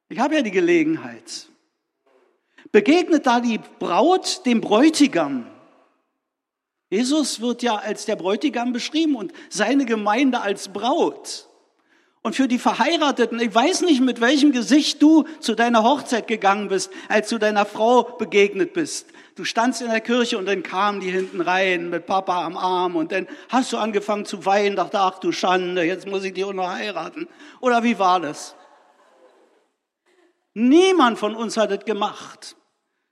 Ich 0.08 0.20
habe 0.20 0.36
ja 0.36 0.42
die 0.42 0.52
Gelegenheit. 0.52 1.50
Begegnet 2.72 3.26
da 3.28 3.42
die 3.42 3.60
Braut 3.80 4.46
dem 4.46 4.62
Bräutigam. 4.62 5.48
Jesus 6.90 7.40
wird 7.40 7.62
ja 7.62 7.76
als 7.76 8.06
der 8.06 8.16
Bräutigam 8.16 8.74
beschrieben 8.74 9.16
und 9.16 9.32
seine 9.50 9.86
Gemeinde 9.86 10.42
als 10.42 10.70
Braut. 10.70 11.48
Und 12.22 12.36
für 12.36 12.48
die 12.48 12.60
Verheirateten, 12.60 13.40
ich 13.40 13.54
weiß 13.54 13.82
nicht, 13.82 14.02
mit 14.02 14.20
welchem 14.20 14.52
Gesicht 14.52 15.02
du 15.02 15.24
zu 15.40 15.56
deiner 15.56 15.84
Hochzeit 15.84 16.28
gegangen 16.28 16.68
bist, 16.68 16.92
als 17.08 17.30
du 17.30 17.38
deiner 17.38 17.66
Frau 17.66 18.04
begegnet 18.04 18.74
bist. 18.74 19.08
Du 19.36 19.46
standst 19.46 19.82
in 19.82 19.90
der 19.90 20.02
Kirche 20.02 20.38
und 20.38 20.46
dann 20.46 20.64
kamen 20.64 21.00
die 21.00 21.12
hinten 21.12 21.40
rein 21.40 21.90
mit 21.90 22.06
Papa 22.06 22.44
am 22.44 22.58
Arm 22.58 22.98
und 22.98 23.14
dann 23.14 23.26
hast 23.48 23.72
du 23.72 23.78
angefangen 23.78 24.26
zu 24.26 24.46
weinen, 24.46 24.76
dachte, 24.76 25.00
ach 25.00 25.20
du 25.20 25.32
Schande, 25.32 25.84
jetzt 25.84 26.08
muss 26.08 26.26
ich 26.26 26.34
die 26.34 26.44
auch 26.44 26.52
noch 26.52 26.68
heiraten. 26.68 27.30
Oder 27.62 27.84
wie 27.84 27.98
war 28.00 28.20
das? 28.20 28.56
Niemand 30.54 31.18
von 31.18 31.36
uns 31.36 31.56
hat 31.56 31.72
es 31.72 31.86
gemacht, 31.86 32.58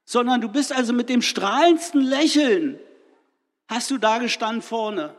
sondern 0.03 0.41
du 0.41 0.49
bist 0.49 0.73
also 0.73 0.91
mit 0.91 1.07
dem 1.07 1.21
strahlendsten 1.21 2.01
Lächeln, 2.01 2.77
hast 3.67 3.91
du 3.91 3.97
da 3.97 4.17
gestanden 4.17 4.61
vorne. 4.61 5.15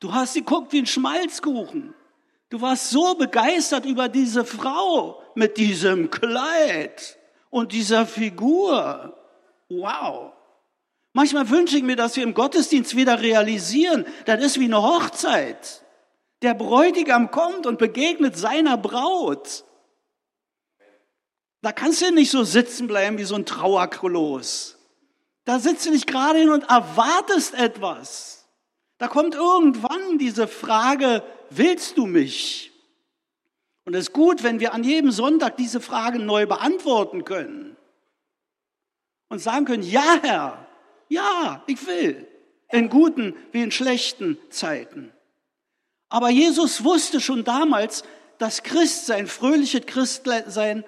Du 0.00 0.12
hast 0.12 0.34
geguckt 0.34 0.72
wie 0.72 0.80
ein 0.80 0.86
Schmalzkuchen. 0.86 1.94
Du 2.48 2.60
warst 2.60 2.90
so 2.90 3.14
begeistert 3.14 3.86
über 3.86 4.08
diese 4.08 4.44
Frau 4.44 5.22
mit 5.34 5.56
diesem 5.56 6.10
Kleid 6.10 7.18
und 7.50 7.72
dieser 7.72 8.06
Figur. 8.06 9.16
Wow. 9.68 10.32
Manchmal 11.12 11.48
wünsche 11.48 11.78
ich 11.78 11.82
mir, 11.82 11.96
dass 11.96 12.16
wir 12.16 12.22
im 12.22 12.34
Gottesdienst 12.34 12.94
wieder 12.94 13.20
realisieren, 13.20 14.04
das 14.26 14.44
ist 14.44 14.60
wie 14.60 14.66
eine 14.66 14.82
Hochzeit. 14.82 15.82
Der 16.42 16.54
Bräutigam 16.54 17.30
kommt 17.30 17.66
und 17.66 17.78
begegnet 17.78 18.36
seiner 18.36 18.76
Braut. 18.76 19.64
Da 21.62 21.72
kannst 21.72 22.02
du 22.02 22.12
nicht 22.12 22.30
so 22.30 22.44
sitzen 22.44 22.86
bleiben 22.86 23.18
wie 23.18 23.24
so 23.24 23.34
ein 23.34 23.46
Trauerkoloss. 23.46 24.75
Da 25.46 25.60
sitzt 25.60 25.86
du 25.86 25.90
nicht 25.90 26.08
gerade 26.08 26.40
hin 26.40 26.50
und 26.50 26.64
erwartest 26.64 27.54
etwas. 27.54 28.46
Da 28.98 29.06
kommt 29.08 29.34
irgendwann 29.34 30.18
diese 30.18 30.48
Frage, 30.48 31.22
willst 31.50 31.96
du 31.96 32.06
mich? 32.06 32.72
Und 33.84 33.94
es 33.94 34.08
ist 34.08 34.12
gut, 34.12 34.42
wenn 34.42 34.58
wir 34.58 34.74
an 34.74 34.82
jedem 34.82 35.12
Sonntag 35.12 35.56
diese 35.56 35.80
Frage 35.80 36.18
neu 36.18 36.46
beantworten 36.46 37.24
können. 37.24 37.76
Und 39.28 39.38
sagen 39.38 39.66
können, 39.66 39.84
ja 39.84 40.18
Herr, 40.20 40.66
ja, 41.08 41.62
ich 41.66 41.86
will. 41.86 42.26
In 42.72 42.88
guten 42.88 43.36
wie 43.52 43.62
in 43.62 43.70
schlechten 43.70 44.38
Zeiten. 44.50 45.12
Aber 46.08 46.30
Jesus 46.30 46.82
wusste 46.82 47.20
schon 47.20 47.44
damals, 47.44 48.02
dass 48.38 48.64
Christsein, 48.64 49.28
fröhliches 49.28 49.86
Christsein 49.86 50.84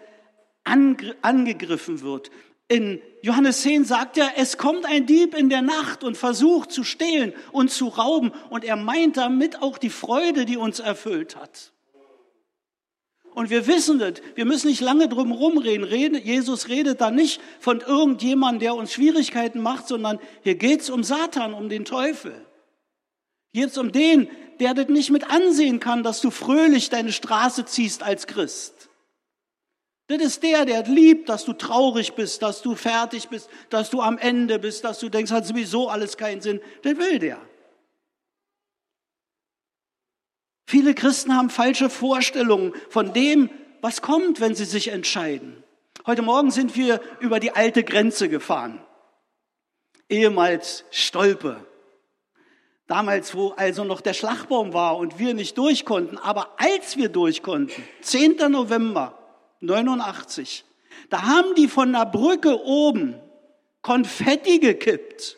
angegriffen 0.65 2.01
wird. 2.01 2.33
In 2.69 3.01
Johannes 3.23 3.63
10 3.63 3.87
sagt 3.87 4.19
er, 4.19 4.33
es 4.37 4.59
kommt 4.59 4.85
ein 4.85 5.07
Dieb 5.07 5.35
in 5.35 5.49
der 5.49 5.63
Nacht 5.63 6.05
und 6.05 6.17
versucht 6.17 6.71
zu 6.71 6.85
stehlen 6.85 7.33
und 7.51 7.71
zu 7.71 7.89
rauben. 7.89 8.33
Und 8.51 8.63
er 8.65 8.77
meint 8.77 9.17
damit 9.17 9.63
auch 9.63 9.79
die 9.79 9.91
Freude, 9.91 10.45
die 10.45 10.59
uns 10.59 10.79
erfüllt 10.79 11.35
hat. 11.37 11.73
Und 13.35 13.51
wir 13.51 13.67
wissen 13.67 13.99
das, 13.99 14.15
wir 14.35 14.45
müssen 14.45 14.69
nicht 14.69 14.81
lange 14.81 15.09
drum 15.09 15.33
rumreden. 15.33 16.21
Jesus 16.23 16.69
redet 16.69 17.01
da 17.01 17.11
nicht 17.11 17.41
von 17.61 17.81
irgendjemandem, 17.81 18.61
der 18.61 18.75
uns 18.75 18.93
Schwierigkeiten 18.93 19.61
macht, 19.61 19.89
sondern 19.89 20.19
hier 20.43 20.57
geht 20.57 20.81
es 20.81 20.91
um 20.91 21.05
Satan, 21.05 21.55
um 21.55 21.69
den 21.69 21.85
Teufel. 21.85 22.33
Hier 23.53 23.63
geht 23.63 23.71
es 23.71 23.79
um 23.79 23.93
den, 23.93 24.29
der 24.61 24.75
das 24.75 24.89
nicht 24.89 25.11
mit 25.11 25.31
ansehen 25.31 25.81
kann, 25.81 26.03
dass 26.03 26.21
du 26.21 26.31
fröhlich 26.31 26.91
deine 26.91 27.13
Straße 27.13 27.65
ziehst 27.65 28.03
als 28.03 28.27
Christ. 28.27 28.78
Das 30.09 30.23
ist 30.23 30.43
der, 30.43 30.65
der 30.65 30.85
liebt, 30.85 31.29
dass 31.29 31.45
du 31.45 31.53
traurig 31.53 32.15
bist, 32.15 32.41
dass 32.41 32.63
du 32.63 32.75
fertig 32.75 33.29
bist, 33.29 33.51
dass 33.69 33.91
du 33.91 34.01
am 34.01 34.17
Ende 34.17 34.59
bist, 34.59 34.83
dass 34.85 34.99
du 35.01 35.11
denkst, 35.11 35.31
hat 35.31 35.47
sowieso 35.47 35.91
alles 35.91 36.17
keinen 36.17 36.41
Sinn. 36.41 36.63
Das 36.83 36.97
will 36.97 37.19
der. 37.19 37.39
Viele 40.67 40.95
Christen 40.95 41.37
haben 41.37 41.51
falsche 41.51 41.91
Vorstellungen 41.91 42.73
von 42.89 43.13
dem, 43.13 43.51
was 43.83 44.01
kommt, 44.01 44.41
wenn 44.41 44.55
sie 44.55 44.65
sich 44.65 44.89
entscheiden. 44.89 45.63
Heute 46.07 46.23
Morgen 46.23 46.51
sind 46.51 46.75
wir 46.75 47.03
über 47.21 47.39
die 47.39 47.53
alte 47.53 47.85
Grenze 47.85 48.31
gefahren. 48.31 48.81
Ehemals 50.09 50.87
Stolpe. 50.91 51.67
Damals, 52.87 53.35
wo 53.35 53.51
also 53.51 53.85
noch 53.85 54.01
der 54.01 54.15
Schlagbaum 54.15 54.73
war 54.73 54.97
und 54.97 55.19
wir 55.19 55.35
nicht 55.35 55.59
durch 55.59 55.85
konnten. 55.85 56.17
Aber 56.17 56.55
als 56.57 56.97
wir 56.97 57.11
durch 57.11 57.43
konnten, 57.43 57.83
10. 58.01 58.37
November 58.51 59.18
89. 59.61 60.65
Da 61.11 61.23
haben 61.23 61.55
die 61.57 61.69
von 61.69 61.93
der 61.93 62.07
Brücke 62.07 62.63
oben 62.65 63.21
Konfetti 63.83 64.59
gekippt 64.59 65.37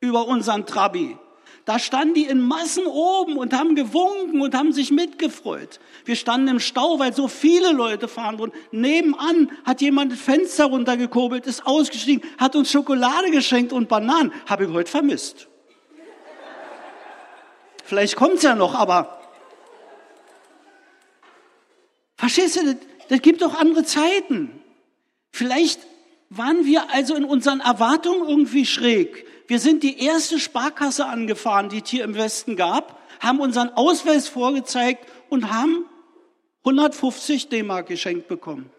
über 0.00 0.26
unseren 0.26 0.66
Trabi. 0.66 1.16
Da 1.64 1.78
standen 1.78 2.12
die 2.12 2.24
in 2.24 2.40
Massen 2.40 2.86
oben 2.86 3.38
und 3.38 3.54
haben 3.54 3.74
gewunken 3.74 4.42
und 4.42 4.54
haben 4.54 4.72
sich 4.72 4.90
mitgefreut. 4.90 5.80
Wir 6.04 6.14
standen 6.14 6.48
im 6.48 6.60
Stau, 6.60 6.98
weil 6.98 7.14
so 7.14 7.26
viele 7.26 7.72
Leute 7.72 8.06
fahren 8.06 8.38
wurden. 8.38 8.52
Nebenan 8.70 9.50
hat 9.64 9.80
jemand 9.80 10.12
das 10.12 10.20
Fenster 10.20 10.66
runtergekurbelt, 10.66 11.46
ist 11.46 11.66
ausgestiegen, 11.66 12.22
hat 12.36 12.54
uns 12.54 12.70
Schokolade 12.70 13.30
geschenkt 13.30 13.72
und 13.72 13.88
Bananen. 13.88 14.32
Habe 14.46 14.64
ich 14.64 14.70
heute 14.72 14.90
vermisst. 14.90 15.48
Vielleicht 17.82 18.16
kommt's 18.16 18.42
ja 18.42 18.54
noch, 18.54 18.74
aber 18.74 19.20
verstehst 22.16 22.56
du, 22.56 22.78
das 23.08 23.22
gibt 23.22 23.42
doch 23.42 23.58
andere 23.58 23.84
Zeiten. 23.84 24.50
Vielleicht 25.30 25.80
waren 26.30 26.64
wir 26.64 26.92
also 26.92 27.14
in 27.14 27.24
unseren 27.24 27.60
Erwartungen 27.60 28.28
irgendwie 28.28 28.66
schräg. 28.66 29.26
Wir 29.46 29.58
sind 29.58 29.82
die 29.82 30.02
erste 30.02 30.38
Sparkasse 30.38 31.06
angefahren, 31.06 31.68
die 31.68 31.82
es 31.82 31.90
hier 31.90 32.04
im 32.04 32.14
Westen 32.14 32.56
gab, 32.56 32.98
haben 33.20 33.40
unseren 33.40 33.70
Ausweis 33.70 34.28
vorgezeigt 34.28 35.06
und 35.28 35.52
haben 35.52 35.84
150 36.64 37.48
D-Mark 37.48 37.88
geschenkt 37.88 38.28
bekommen. 38.28 38.70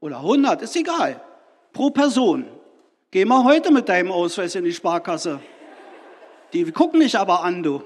Oder 0.00 0.18
100, 0.18 0.62
ist 0.62 0.76
egal. 0.76 1.20
Pro 1.72 1.90
Person. 1.90 2.46
Geh 3.10 3.24
mal 3.24 3.44
heute 3.44 3.72
mit 3.72 3.88
deinem 3.88 4.12
Ausweis 4.12 4.54
in 4.54 4.64
die 4.64 4.72
Sparkasse. 4.72 5.40
Die 6.52 6.70
gucken 6.70 7.00
dich 7.00 7.18
aber 7.18 7.42
an, 7.42 7.62
du. 7.62 7.82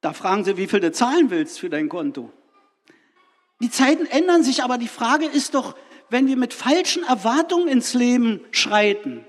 Da 0.00 0.12
fragen 0.12 0.44
sie, 0.44 0.56
wie 0.56 0.66
viel 0.66 0.80
du 0.80 0.92
zahlen 0.92 1.30
willst 1.30 1.58
für 1.58 1.70
dein 1.70 1.88
Konto. 1.88 2.30
Die 3.64 3.70
Zeiten 3.70 4.04
ändern 4.04 4.42
sich, 4.42 4.62
aber 4.62 4.76
die 4.76 4.88
Frage 4.88 5.24
ist 5.24 5.54
doch, 5.54 5.74
wenn 6.10 6.26
wir 6.26 6.36
mit 6.36 6.52
falschen 6.52 7.02
Erwartungen 7.02 7.66
ins 7.66 7.94
Leben 7.94 8.42
schreiten, 8.50 9.24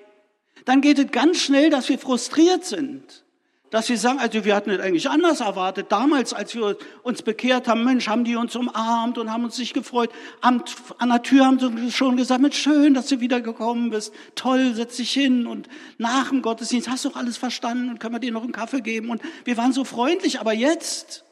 dann 0.66 0.82
geht 0.82 1.00
es 1.00 1.10
ganz 1.10 1.40
schnell, 1.40 1.70
dass 1.70 1.88
wir 1.88 1.98
frustriert 1.98 2.66
sind. 2.66 3.24
Dass 3.70 3.88
wir 3.88 3.98
sagen, 3.98 4.20
also 4.20 4.44
wir 4.44 4.54
hatten 4.54 4.72
es 4.72 4.82
eigentlich 4.82 5.10
anders 5.10 5.40
erwartet. 5.40 5.90
Damals, 5.90 6.34
als 6.34 6.54
wir 6.54 6.76
uns 7.02 7.22
bekehrt 7.22 7.70
haben, 7.70 7.86
Mensch, 7.86 8.10
haben 8.10 8.26
die 8.26 8.36
uns 8.36 8.58
umarmt 8.58 9.18
und 9.18 9.32
haben 9.32 9.46
uns 9.46 9.56
sich 9.56 9.72
gefreut. 9.74 10.10
An, 10.42 10.62
an 10.98 11.08
der 11.08 11.24
Tür 11.24 11.46
haben 11.46 11.58
sie 11.58 11.92
schon 11.94 12.18
gesagt, 12.18 12.42
Mensch, 12.42 12.58
schön, 12.58 12.94
dass 12.94 13.08
du 13.08 13.22
wiedergekommen 13.22 13.90
bist. 13.90 14.14
Toll, 14.36 14.74
setz 14.74 14.98
dich 14.98 15.12
hin. 15.12 15.48
Und 15.48 15.70
nach 15.98 16.28
dem 16.28 16.42
Gottesdienst 16.42 16.90
hast 16.90 17.06
du 17.06 17.10
doch 17.10 17.16
alles 17.16 17.38
verstanden 17.38 17.90
und 17.90 18.02
können 18.02 18.16
wir 18.16 18.20
dir 18.20 18.34
noch 18.34 18.44
einen 18.44 18.52
Kaffee 18.52 18.82
geben. 18.82 19.12
Und 19.12 19.22
wir 19.46 19.56
waren 19.56 19.72
so 19.72 19.86
freundlich. 19.86 20.42
Aber 20.42 20.52
jetzt, 20.52 21.24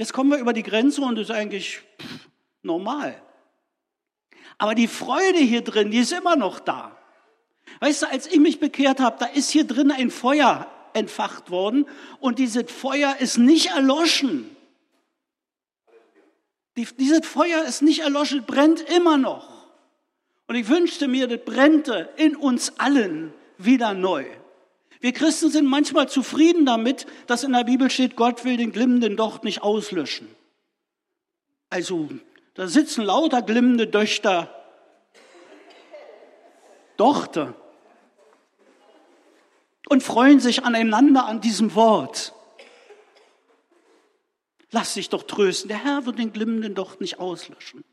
Jetzt 0.00 0.14
kommen 0.14 0.30
wir 0.30 0.38
über 0.38 0.54
die 0.54 0.62
Grenze 0.62 1.02
und 1.02 1.16
das 1.16 1.28
ist 1.28 1.30
eigentlich 1.30 1.82
normal. 2.62 3.20
Aber 4.56 4.74
die 4.74 4.88
Freude 4.88 5.40
hier 5.40 5.60
drin, 5.60 5.90
die 5.90 5.98
ist 5.98 6.12
immer 6.12 6.36
noch 6.36 6.58
da. 6.58 6.96
Weißt 7.80 8.00
du, 8.00 8.06
als 8.06 8.26
ich 8.26 8.40
mich 8.40 8.60
bekehrt 8.60 8.98
habe, 8.98 9.18
da 9.20 9.26
ist 9.26 9.50
hier 9.50 9.66
drin 9.66 9.90
ein 9.90 10.10
Feuer 10.10 10.66
entfacht 10.94 11.50
worden 11.50 11.84
und 12.18 12.38
dieses 12.38 12.72
Feuer 12.72 13.16
ist 13.20 13.36
nicht 13.36 13.72
erloschen. 13.72 14.56
Die, 16.78 16.88
dieses 16.98 17.26
Feuer 17.26 17.62
ist 17.64 17.82
nicht 17.82 18.00
erloschen, 18.00 18.46
brennt 18.46 18.80
immer 18.80 19.18
noch. 19.18 19.66
Und 20.46 20.54
ich 20.54 20.66
wünschte 20.70 21.08
mir, 21.08 21.28
das 21.28 21.44
brennte 21.44 22.08
in 22.16 22.36
uns 22.36 22.72
allen 22.78 23.34
wieder 23.58 23.92
neu. 23.92 24.24
Wir 25.00 25.12
Christen 25.12 25.50
sind 25.50 25.66
manchmal 25.66 26.08
zufrieden 26.08 26.66
damit, 26.66 27.06
dass 27.26 27.42
in 27.42 27.52
der 27.52 27.64
Bibel 27.64 27.90
steht, 27.90 28.16
Gott 28.16 28.44
will 28.44 28.58
den 28.58 28.70
glimmenden 28.70 29.16
Docht 29.16 29.44
nicht 29.44 29.62
auslöschen. 29.62 30.28
Also, 31.70 32.10
da 32.54 32.68
sitzen 32.68 33.04
lauter 33.04 33.40
glimmende 33.40 33.86
Döchter. 33.86 34.54
Tochter. 36.98 37.54
Und 39.88 40.02
freuen 40.02 40.38
sich 40.38 40.64
aneinander 40.64 41.24
an 41.24 41.40
diesem 41.40 41.74
Wort. 41.74 42.34
Lass 44.70 44.94
dich 44.94 45.08
doch 45.08 45.22
trösten. 45.22 45.68
Der 45.68 45.82
Herr 45.82 46.04
wird 46.06 46.18
den 46.18 46.32
glimmenden 46.32 46.74
Docht 46.74 47.00
nicht 47.00 47.18
auslöschen. 47.18 47.84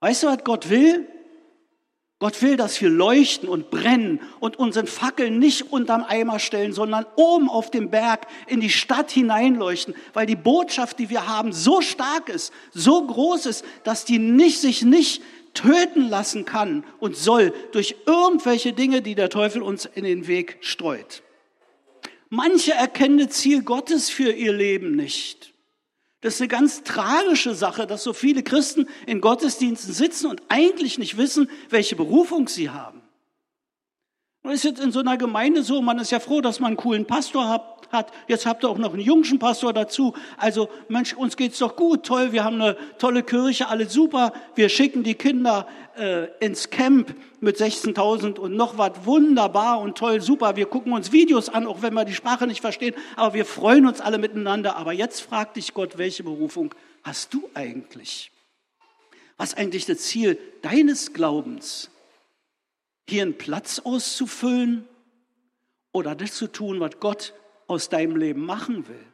Weißt 0.00 0.22
du, 0.22 0.28
was 0.28 0.42
Gott 0.44 0.70
will? 0.70 1.06
Gott 2.20 2.42
will, 2.42 2.56
dass 2.56 2.80
wir 2.80 2.90
leuchten 2.90 3.48
und 3.48 3.70
brennen 3.70 4.20
und 4.40 4.58
unseren 4.58 4.88
Fackeln 4.88 5.38
nicht 5.38 5.72
unterm 5.72 6.02
Eimer 6.02 6.40
stellen, 6.40 6.72
sondern 6.72 7.06
oben 7.14 7.48
auf 7.48 7.70
dem 7.70 7.90
Berg 7.90 8.26
in 8.48 8.60
die 8.60 8.70
Stadt 8.70 9.12
hineinleuchten, 9.12 9.94
weil 10.14 10.26
die 10.26 10.34
Botschaft, 10.34 10.98
die 10.98 11.10
wir 11.10 11.28
haben, 11.28 11.52
so 11.52 11.80
stark 11.80 12.28
ist, 12.28 12.52
so 12.72 13.06
groß 13.06 13.46
ist, 13.46 13.64
dass 13.84 14.04
die 14.04 14.18
nicht, 14.18 14.58
sich 14.58 14.82
nicht 14.82 15.22
töten 15.54 16.08
lassen 16.08 16.44
kann 16.44 16.84
und 16.98 17.16
soll 17.16 17.52
durch 17.70 17.94
irgendwelche 18.04 18.72
Dinge, 18.72 19.00
die 19.00 19.14
der 19.14 19.30
Teufel 19.30 19.62
uns 19.62 19.84
in 19.84 20.02
den 20.02 20.26
Weg 20.26 20.58
streut. 20.60 21.22
Manche 22.30 22.72
erkennen 22.72 23.18
das 23.18 23.30
Ziel 23.36 23.62
Gottes 23.62 24.10
für 24.10 24.32
ihr 24.32 24.52
Leben 24.52 24.96
nicht. 24.96 25.54
Das 26.20 26.34
ist 26.34 26.40
eine 26.40 26.48
ganz 26.48 26.82
tragische 26.82 27.54
Sache, 27.54 27.86
dass 27.86 28.02
so 28.02 28.12
viele 28.12 28.42
Christen 28.42 28.88
in 29.06 29.20
Gottesdiensten 29.20 29.94
sitzen 29.94 30.26
und 30.26 30.42
eigentlich 30.48 30.98
nicht 30.98 31.16
wissen, 31.16 31.48
welche 31.70 31.94
Berufung 31.94 32.48
sie 32.48 32.70
haben. 32.70 33.02
Ist 34.50 34.64
jetzt 34.64 34.80
in 34.80 34.92
so 34.92 35.00
einer 35.00 35.18
Gemeinde 35.18 35.62
so, 35.62 35.82
man 35.82 35.98
ist 35.98 36.10
ja 36.10 36.20
froh, 36.20 36.40
dass 36.40 36.58
man 36.58 36.68
einen 36.68 36.76
coolen 36.78 37.06
Pastor 37.06 37.48
hat. 37.48 37.88
hat. 37.92 38.12
Jetzt 38.28 38.46
habt 38.46 38.64
ihr 38.64 38.70
auch 38.70 38.78
noch 38.78 38.94
einen 38.94 39.02
jungen 39.02 39.38
Pastor 39.38 39.72
dazu. 39.72 40.14
Also, 40.36 40.68
Mensch, 40.88 41.12
uns 41.12 41.36
geht's 41.36 41.58
doch 41.58 41.76
gut, 41.76 42.04
toll, 42.04 42.32
wir 42.32 42.44
haben 42.44 42.60
eine 42.60 42.76
tolle 42.98 43.22
Kirche, 43.22 43.68
alles 43.68 43.92
super. 43.92 44.32
Wir 44.54 44.68
schicken 44.68 45.02
die 45.02 45.14
Kinder 45.14 45.66
äh, 45.98 46.28
ins 46.40 46.70
Camp 46.70 47.14
mit 47.40 47.56
16.000 47.58 48.38
und 48.38 48.54
noch 48.54 48.78
was, 48.78 48.92
wunderbar 49.04 49.80
und 49.80 49.98
toll, 49.98 50.20
super. 50.20 50.56
Wir 50.56 50.66
gucken 50.66 50.92
uns 50.92 51.12
Videos 51.12 51.48
an, 51.48 51.66
auch 51.66 51.82
wenn 51.82 51.92
wir 51.94 52.04
die 52.04 52.14
Sprache 52.14 52.46
nicht 52.46 52.60
verstehen, 52.60 52.94
aber 53.16 53.34
wir 53.34 53.44
freuen 53.44 53.86
uns 53.86 54.00
alle 54.00 54.18
miteinander. 54.18 54.76
Aber 54.76 54.92
jetzt 54.92 55.20
fragt 55.20 55.56
dich 55.56 55.74
Gott, 55.74 55.98
welche 55.98 56.22
Berufung 56.22 56.74
hast 57.02 57.34
du 57.34 57.48
eigentlich? 57.54 58.30
Was 59.36 59.54
eigentlich 59.54 59.86
das 59.86 59.98
Ziel 59.98 60.38
deines 60.62 61.12
Glaubens? 61.12 61.90
Hier 63.08 63.22
einen 63.22 63.38
Platz 63.38 63.80
auszufüllen 63.80 64.86
oder 65.92 66.14
das 66.14 66.34
zu 66.34 66.46
tun, 66.46 66.80
was 66.80 67.00
Gott 67.00 67.34
aus 67.66 67.88
deinem 67.88 68.16
Leben 68.16 68.44
machen 68.44 68.88
will. 68.88 69.04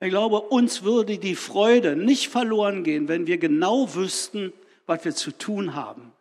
Ich 0.00 0.10
glaube, 0.10 0.40
uns 0.40 0.82
würde 0.82 1.18
die 1.18 1.34
Freude 1.34 1.96
nicht 1.96 2.28
verloren 2.28 2.84
gehen, 2.84 3.08
wenn 3.08 3.26
wir 3.26 3.38
genau 3.38 3.94
wüssten, 3.94 4.52
was 4.86 5.04
wir 5.04 5.14
zu 5.14 5.32
tun 5.32 5.74
haben. 5.74 6.12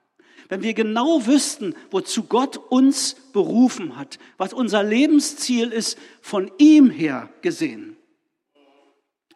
Wenn 0.49 0.63
wir 0.63 0.73
genau 0.73 1.25
wüssten, 1.27 1.75
wozu 1.91 2.23
Gott 2.23 2.57
uns 2.57 3.15
berufen 3.33 3.97
hat, 3.97 4.17
was 4.37 4.53
unser 4.53 4.81
Lebensziel 4.81 5.71
ist, 5.71 5.97
von 6.21 6.51
ihm 6.57 6.89
her 6.89 7.29
gesehen. 7.41 7.97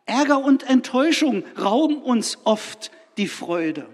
Ärger 0.05 0.43
und 0.43 0.63
Enttäuschung 0.63 1.43
rauben 1.59 1.97
uns 2.01 2.39
oft 2.43 2.91
die 3.17 3.27
Freude. 3.27 3.87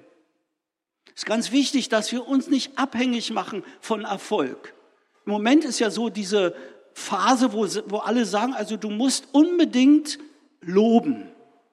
Es 1.18 1.24
ist 1.24 1.26
ganz 1.26 1.52
wichtig, 1.52 1.90
dass 1.90 2.12
wir 2.12 2.28
uns 2.28 2.48
nicht 2.48 2.78
abhängig 2.78 3.32
machen 3.32 3.64
von 3.82 4.06
Erfolg. 4.06 4.76
Im 5.26 5.32
Moment 5.32 5.66
ist 5.66 5.80
ja 5.80 5.90
so 5.90 6.10
diese 6.10 6.54
Phase, 6.94 7.54
wo, 7.54 7.66
wo 7.88 7.98
alle 7.98 8.24
sagen, 8.24 8.54
also 8.54 8.78
du 8.78 8.92
musst 8.92 9.30
unbedingt 9.32 10.20
loben. 10.62 11.28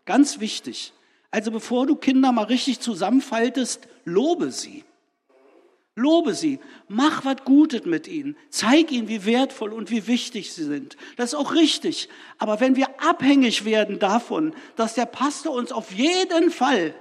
Ganz 0.07 0.41
wichtig. 0.41 0.95
Also 1.31 1.51
bevor 1.51 1.87
du 1.87 1.95
Kinder 1.95 2.33
mal 2.33 2.45
richtig 2.45 2.81
zusammenfaltest, 2.81 3.87
lobe 4.07 4.51
sie. 4.51 4.83
Lobe 5.95 6.33
sie. 6.33 6.59
Mach 6.89 7.27
was 7.27 7.45
Gutes 7.45 7.85
mit 7.85 8.09
ihnen. 8.09 8.39
Zeig 8.49 8.91
ihnen, 8.93 9.09
wie 9.09 9.27
wertvoll 9.27 9.75
und 9.75 9.91
wie 9.91 10.07
wichtig 10.07 10.55
sie 10.55 10.65
sind. 10.65 10.97
Das 11.19 11.35
ist 11.35 11.39
auch 11.39 11.53
richtig. 11.53 12.09
Aber 12.39 12.61
wenn 12.61 12.76
wir 12.76 12.87
abhängig 12.99 13.67
werden 13.67 13.99
davon, 13.99 14.54
dass 14.76 14.95
der 14.95 15.04
Pastor 15.04 15.52
uns 15.54 15.71
auf 15.71 15.93
jeden 15.93 16.50
Fall 16.50 16.95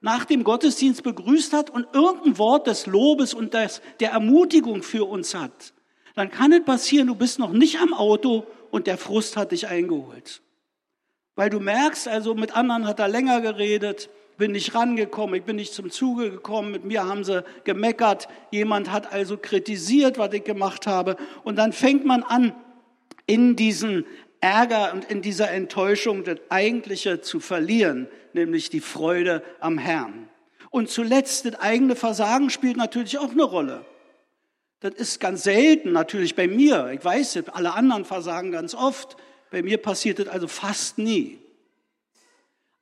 nach 0.00 0.24
dem 0.24 0.44
Gottesdienst 0.44 1.02
begrüßt 1.02 1.52
hat 1.52 1.70
und 1.70 1.86
irgendein 1.92 2.38
Wort 2.38 2.66
des 2.66 2.86
Lobes 2.86 3.34
und 3.34 3.54
des, 3.54 3.82
der 4.00 4.12
Ermutigung 4.12 4.82
für 4.82 5.04
uns 5.06 5.34
hat, 5.34 5.74
dann 6.14 6.30
kann 6.30 6.52
es 6.52 6.64
passieren, 6.64 7.06
du 7.06 7.14
bist 7.14 7.38
noch 7.38 7.52
nicht 7.52 7.80
am 7.80 7.94
Auto 7.94 8.46
und 8.70 8.86
der 8.86 8.98
Frust 8.98 9.36
hat 9.36 9.52
dich 9.52 9.68
eingeholt. 9.68 10.42
Weil 11.34 11.50
du 11.50 11.60
merkst, 11.60 12.08
also 12.08 12.34
mit 12.34 12.56
anderen 12.56 12.86
hat 12.86 12.98
er 12.98 13.08
länger 13.08 13.40
geredet, 13.40 14.10
bin 14.36 14.52
nicht 14.52 14.74
rangekommen, 14.74 15.34
ich 15.34 15.44
bin 15.44 15.56
nicht 15.56 15.74
zum 15.74 15.90
Zuge 15.90 16.30
gekommen, 16.30 16.72
mit 16.72 16.84
mir 16.84 17.04
haben 17.04 17.24
sie 17.24 17.44
gemeckert, 17.64 18.26
jemand 18.50 18.90
hat 18.90 19.12
also 19.12 19.36
kritisiert, 19.36 20.18
was 20.18 20.32
ich 20.32 20.44
gemacht 20.44 20.86
habe 20.86 21.16
und 21.44 21.56
dann 21.56 21.72
fängt 21.72 22.06
man 22.06 22.22
an, 22.22 22.54
in 23.26 23.54
diesen 23.54 24.06
Ärger 24.40 24.92
und 24.94 25.04
in 25.10 25.22
dieser 25.22 25.50
Enttäuschung 25.50 26.24
das 26.24 26.38
Eigentliche 26.48 27.20
zu 27.20 27.40
verlieren, 27.40 28.08
nämlich 28.32 28.70
die 28.70 28.80
Freude 28.80 29.42
am 29.60 29.76
Herrn. 29.78 30.28
Und 30.70 30.88
zuletzt, 30.88 31.44
das 31.44 31.56
eigene 31.56 31.96
Versagen 31.96 32.48
spielt 32.48 32.76
natürlich 32.76 33.18
auch 33.18 33.32
eine 33.32 33.42
Rolle. 33.42 33.84
Das 34.80 34.94
ist 34.94 35.20
ganz 35.20 35.42
selten 35.42 35.92
natürlich 35.92 36.34
bei 36.34 36.48
mir. 36.48 36.90
Ich 36.94 37.04
weiß 37.04 37.38
alle 37.52 37.74
anderen 37.74 38.04
versagen 38.06 38.50
ganz 38.50 38.74
oft. 38.74 39.16
Bei 39.50 39.62
mir 39.62 39.78
passiert 39.78 40.20
das 40.20 40.28
also 40.28 40.48
fast 40.48 40.96
nie. 40.96 41.38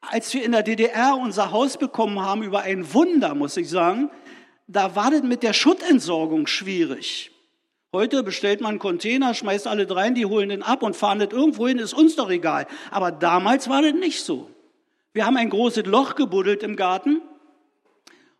Als 0.00 0.32
wir 0.32 0.44
in 0.44 0.52
der 0.52 0.62
DDR 0.62 1.16
unser 1.16 1.50
Haus 1.50 1.76
bekommen 1.76 2.20
haben, 2.20 2.44
über 2.44 2.60
ein 2.62 2.94
Wunder, 2.94 3.34
muss 3.34 3.56
ich 3.56 3.68
sagen, 3.68 4.10
da 4.68 4.94
war 4.94 5.10
das 5.10 5.22
mit 5.22 5.42
der 5.42 5.54
Schuttentsorgung 5.54 6.46
schwierig. 6.46 7.32
Heute 7.90 8.22
bestellt 8.22 8.60
man 8.60 8.70
einen 8.70 8.78
Container, 8.78 9.32
schmeißt 9.32 9.66
alle 9.66 9.88
rein, 9.94 10.14
die 10.14 10.26
holen 10.26 10.50
den 10.50 10.62
ab 10.62 10.82
und 10.82 10.94
fahren 10.94 11.20
das 11.20 11.30
irgendwo 11.30 11.66
hin, 11.66 11.78
ist 11.78 11.94
uns 11.94 12.16
doch 12.16 12.28
egal. 12.28 12.66
Aber 12.90 13.10
damals 13.10 13.68
war 13.70 13.80
das 13.80 13.94
nicht 13.94 14.22
so. 14.22 14.50
Wir 15.14 15.24
haben 15.24 15.38
ein 15.38 15.48
großes 15.48 15.86
Loch 15.86 16.14
gebuddelt 16.14 16.62
im 16.62 16.76
Garten 16.76 17.22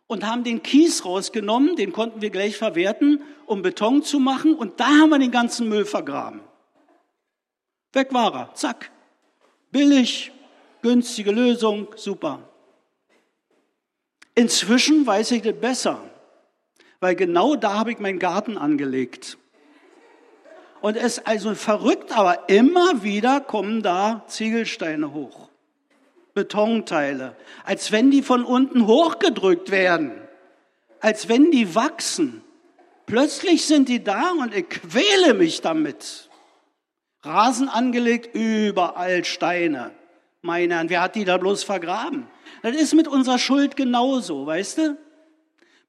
und 0.05 0.23
haben 0.25 0.43
den 0.43 0.61
Kies 0.61 1.03
rausgenommen, 1.03 1.75
den 1.75 1.93
konnten 1.93 2.21
wir 2.21 2.29
gleich 2.29 2.57
verwerten, 2.57 3.23
um 3.47 3.63
Beton 3.63 4.03
zu 4.03 4.19
machen 4.19 4.53
und 4.53 4.79
da 4.79 4.85
haben 4.85 5.09
wir 5.09 5.17
den 5.17 5.31
ganzen 5.31 5.67
Müll 5.67 5.85
vergraben. 5.85 6.41
Weg 7.93 8.13
war 8.13 8.35
er, 8.35 8.53
zack. 8.53 8.91
Billig, 9.71 10.31
günstige 10.83 11.31
Lösung, 11.31 11.87
super. 11.95 12.47
Inzwischen 14.35 15.07
weiß 15.07 15.31
ich 15.31 15.41
das 15.41 15.55
besser, 15.59 16.07
weil 16.99 17.15
genau 17.15 17.55
da 17.55 17.73
habe 17.79 17.91
ich 17.91 17.97
meinen 17.97 18.19
Garten 18.19 18.55
angelegt. 18.55 19.38
Und 20.81 20.95
es 20.95 21.17
ist 21.17 21.27
also 21.27 21.55
verrückt, 21.55 22.17
aber 22.17 22.47
immer 22.49 23.03
wieder 23.03 23.41
kommen 23.41 23.81
da 23.81 24.23
Ziegelsteine 24.27 25.13
hoch. 25.13 25.49
Betonteile. 26.33 27.35
Als 27.65 27.91
wenn 27.91 28.11
die 28.11 28.21
von 28.21 28.45
unten 28.45 28.87
hochgedrückt 28.87 29.71
werden. 29.71 30.11
Als 31.01 31.27
wenn 31.27 31.51
die 31.51 31.75
wachsen. 31.75 32.43
Plötzlich 33.05 33.65
sind 33.65 33.89
die 33.89 34.03
da 34.03 34.31
und 34.31 34.53
ich 34.53 34.69
quäle 34.69 35.33
mich 35.33 35.61
damit. 35.61 36.29
Rasen 37.23 37.67
angelegt, 37.67 38.33
überall 38.33 39.25
Steine. 39.25 39.91
Meine 40.41 40.75
Herren, 40.75 40.89
wer 40.89 41.01
hat 41.01 41.15
die 41.15 41.25
da 41.25 41.37
bloß 41.37 41.63
vergraben? 41.63 42.27
Das 42.61 42.75
ist 42.75 42.93
mit 42.93 43.07
unserer 43.07 43.39
Schuld 43.39 43.75
genauso, 43.75 44.45
weißt 44.45 44.77
du? 44.77 44.97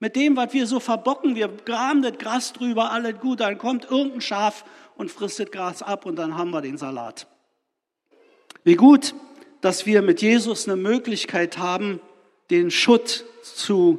Mit 0.00 0.16
dem, 0.16 0.36
was 0.36 0.52
wir 0.54 0.66
so 0.66 0.80
verbocken, 0.80 1.36
wir 1.36 1.48
graben 1.48 2.02
das 2.02 2.16
Gras 2.16 2.52
drüber, 2.54 2.90
alles 2.90 3.20
gut, 3.20 3.40
dann 3.40 3.58
kommt 3.58 3.84
irgendein 3.84 4.22
Schaf 4.22 4.64
und 5.00 5.10
frisst 5.10 5.40
das 5.40 5.50
Gras 5.50 5.82
ab 5.82 6.04
und 6.04 6.16
dann 6.16 6.36
haben 6.36 6.50
wir 6.50 6.60
den 6.60 6.76
Salat. 6.76 7.26
Wie 8.64 8.76
gut, 8.76 9.14
dass 9.62 9.86
wir 9.86 10.02
mit 10.02 10.20
Jesus 10.20 10.68
eine 10.68 10.76
Möglichkeit 10.76 11.56
haben, 11.56 12.00
den 12.50 12.70
Schutt 12.70 13.24
zu 13.42 13.98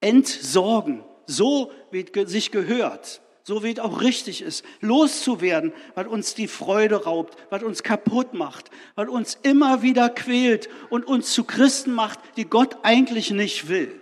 entsorgen, 0.00 1.04
so 1.26 1.70
wie 1.92 2.04
es 2.12 2.30
sich 2.30 2.50
gehört, 2.50 3.20
so 3.44 3.62
wie 3.62 3.70
es 3.70 3.78
auch 3.78 4.00
richtig 4.00 4.42
ist, 4.42 4.64
loszuwerden, 4.80 5.72
was 5.94 6.08
uns 6.08 6.34
die 6.34 6.48
Freude 6.48 7.04
raubt, 7.04 7.36
was 7.50 7.62
uns 7.62 7.84
kaputt 7.84 8.34
macht, 8.34 8.68
was 8.96 9.08
uns 9.08 9.38
immer 9.44 9.82
wieder 9.82 10.10
quält 10.10 10.68
und 10.90 11.06
uns 11.06 11.32
zu 11.32 11.44
Christen 11.44 11.92
macht, 11.92 12.18
die 12.36 12.46
Gott 12.46 12.78
eigentlich 12.82 13.30
nicht 13.30 13.68
will. 13.68 14.00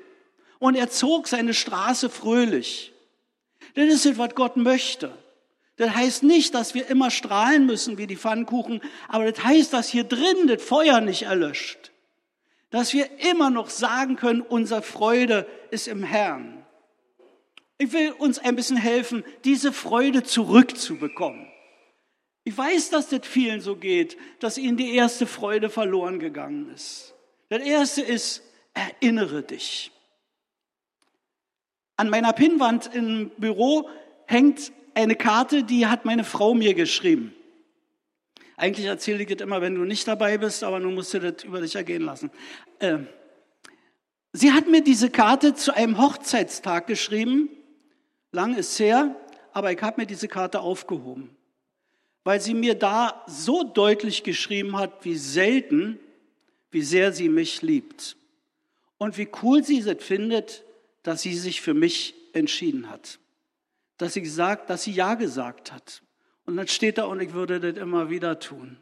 Und 0.59 0.75
er 0.75 0.89
zog 0.89 1.29
seine 1.29 1.53
Straße 1.53 2.09
fröhlich. 2.09 2.95
Das 3.75 3.87
ist 3.87 4.07
es, 4.07 4.17
was 4.17 4.35
Gott 4.35 4.57
möchte. 4.57 5.13
Das 5.81 5.95
heißt 5.95 6.25
nicht, 6.25 6.55
dass 6.55 6.75
wir 6.75 6.89
immer 6.89 7.11
strahlen 7.11 7.65
müssen 7.65 7.97
wie 7.97 8.07
die 8.07 8.19
Pfannkuchen, 8.19 8.83
aber 9.09 9.33
das 9.33 9.43
heißt, 9.43 9.73
dass 9.73 9.89
hier 9.89 10.05
drin 10.05 10.47
das 10.47 10.63
Feuer 10.63 11.01
nicht 11.01 11.23
erlöscht. 11.23 11.91
Dass 12.69 12.93
wir 12.93 13.09
immer 13.31 13.49
noch 13.49 13.71
sagen 13.71 14.17
können, 14.17 14.43
unsere 14.43 14.83
Freude 14.83 15.47
ist 15.71 15.89
im 15.89 16.03
Herrn. 16.03 16.67
Ich 17.79 17.95
will 17.95 18.13
uns 18.13 18.39
ein 18.39 18.57
bisschen 18.57 18.77
helfen, 18.77 19.25
diese 19.45 19.73
Freude 19.73 20.23
zurückzubekommen. 20.23 21.47
Ich 22.45 22.59
weiß, 22.59 22.91
dass 22.91 23.09
das 23.09 23.27
vielen 23.27 23.63
so 23.63 23.75
geht, 23.75 24.19
dass 24.39 24.59
ihnen 24.59 24.77
die 24.77 24.95
erste 24.95 25.27
Freude 25.27 25.71
verloren 25.71 26.19
gegangen 26.19 26.71
ist. 26.75 27.15
Das 27.49 27.63
erste 27.63 28.03
ist, 28.03 28.43
erinnere 28.75 29.43
dich. 29.43 29.93
An 31.97 32.11
meiner 32.11 32.35
Pinnwand 32.35 32.95
im 32.95 33.31
Büro 33.39 33.89
hängt 34.27 34.73
eine 34.95 35.17
Karte, 35.17 35.65
die 35.65 35.87
hat 35.87 36.05
meine 36.05 36.25
Frau 36.25 36.55
mir 36.55 36.75
geschrieben. 36.75 37.35
Eigentlich 38.57 38.87
erzähle 38.87 39.23
ich 39.23 39.29
das 39.29 39.41
immer, 39.41 39.63
wenn 39.63 39.75
du 39.75 39.85
nicht 39.85 40.07
dabei 40.07 40.37
bist, 40.37 40.63
aber 40.65 40.81
nun 40.81 40.95
musst 40.95 41.15
du 41.15 41.19
das 41.19 41.45
über 41.45 41.61
dich 41.61 41.77
ergehen 41.77 42.03
lassen. 42.03 42.31
Äh, 42.79 42.99
sie 44.33 44.53
hat 44.53 44.69
mir 44.69 44.83
diese 44.83 45.09
Karte 45.09 45.55
zu 45.55 45.75
einem 45.75 45.99
Hochzeitstag 45.99 46.87
geschrieben. 46.87 47.49
Lang 48.33 48.55
ist 48.55 48.79
her, 48.79 49.17
aber 49.53 49.73
ich 49.73 49.81
habe 49.81 50.03
mir 50.03 50.07
diese 50.07 50.29
Karte 50.29 50.61
aufgehoben, 50.61 51.35
weil 52.23 52.41
sie 52.41 52.55
mir 52.55 52.75
da 52.75 53.25
so 53.27 53.65
deutlich 53.65 54.23
geschrieben 54.25 54.77
hat, 54.77 55.05
wie 55.05 55.17
selten, 55.17 55.99
wie 56.71 56.83
sehr 56.83 57.13
sie 57.13 57.29
mich 57.29 57.63
liebt 57.63 58.17
und 58.99 59.17
wie 59.17 59.29
cool 59.43 59.65
sie 59.65 59.79
es 59.79 60.05
findet, 60.05 60.65
dass 61.03 61.23
sie 61.23 61.35
sich 61.35 61.61
für 61.63 61.75
mich 61.75 62.15
entschieden 62.35 62.91
hat, 62.91 63.19
dass 64.01 64.15
sie 64.15 64.23
gesagt, 64.23 64.71
dass 64.71 64.85
sie 64.85 64.93
ja 64.93 65.15
gesagt 65.15 65.73
hat. 65.73 66.03
Und 66.47 66.57
dann 66.57 66.69
steht 66.69 66.97
da, 66.97 67.05
und 67.05 67.21
ich 67.21 67.35
würde 67.35 67.61
das 67.61 67.77
immer 67.81 68.09
wieder 68.09 68.39
tun. 68.39 68.79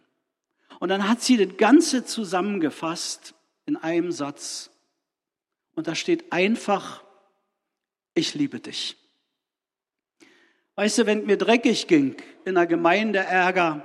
Und 0.78 0.90
dann 0.90 1.08
hat 1.08 1.22
sie 1.22 1.36
das 1.36 1.56
Ganze 1.56 2.04
zusammengefasst 2.04 3.34
in 3.66 3.76
einem 3.76 4.12
Satz. 4.12 4.70
Und 5.74 5.88
da 5.88 5.96
steht 5.96 6.32
einfach, 6.32 7.02
ich 8.14 8.34
liebe 8.34 8.60
dich. 8.60 8.96
Weißt 10.76 10.98
du, 10.98 11.06
wenn 11.06 11.26
mir 11.26 11.36
dreckig 11.36 11.88
ging, 11.88 12.16
in 12.44 12.54
der 12.54 12.68
Gemeinde 12.68 13.18
Ärger, 13.18 13.84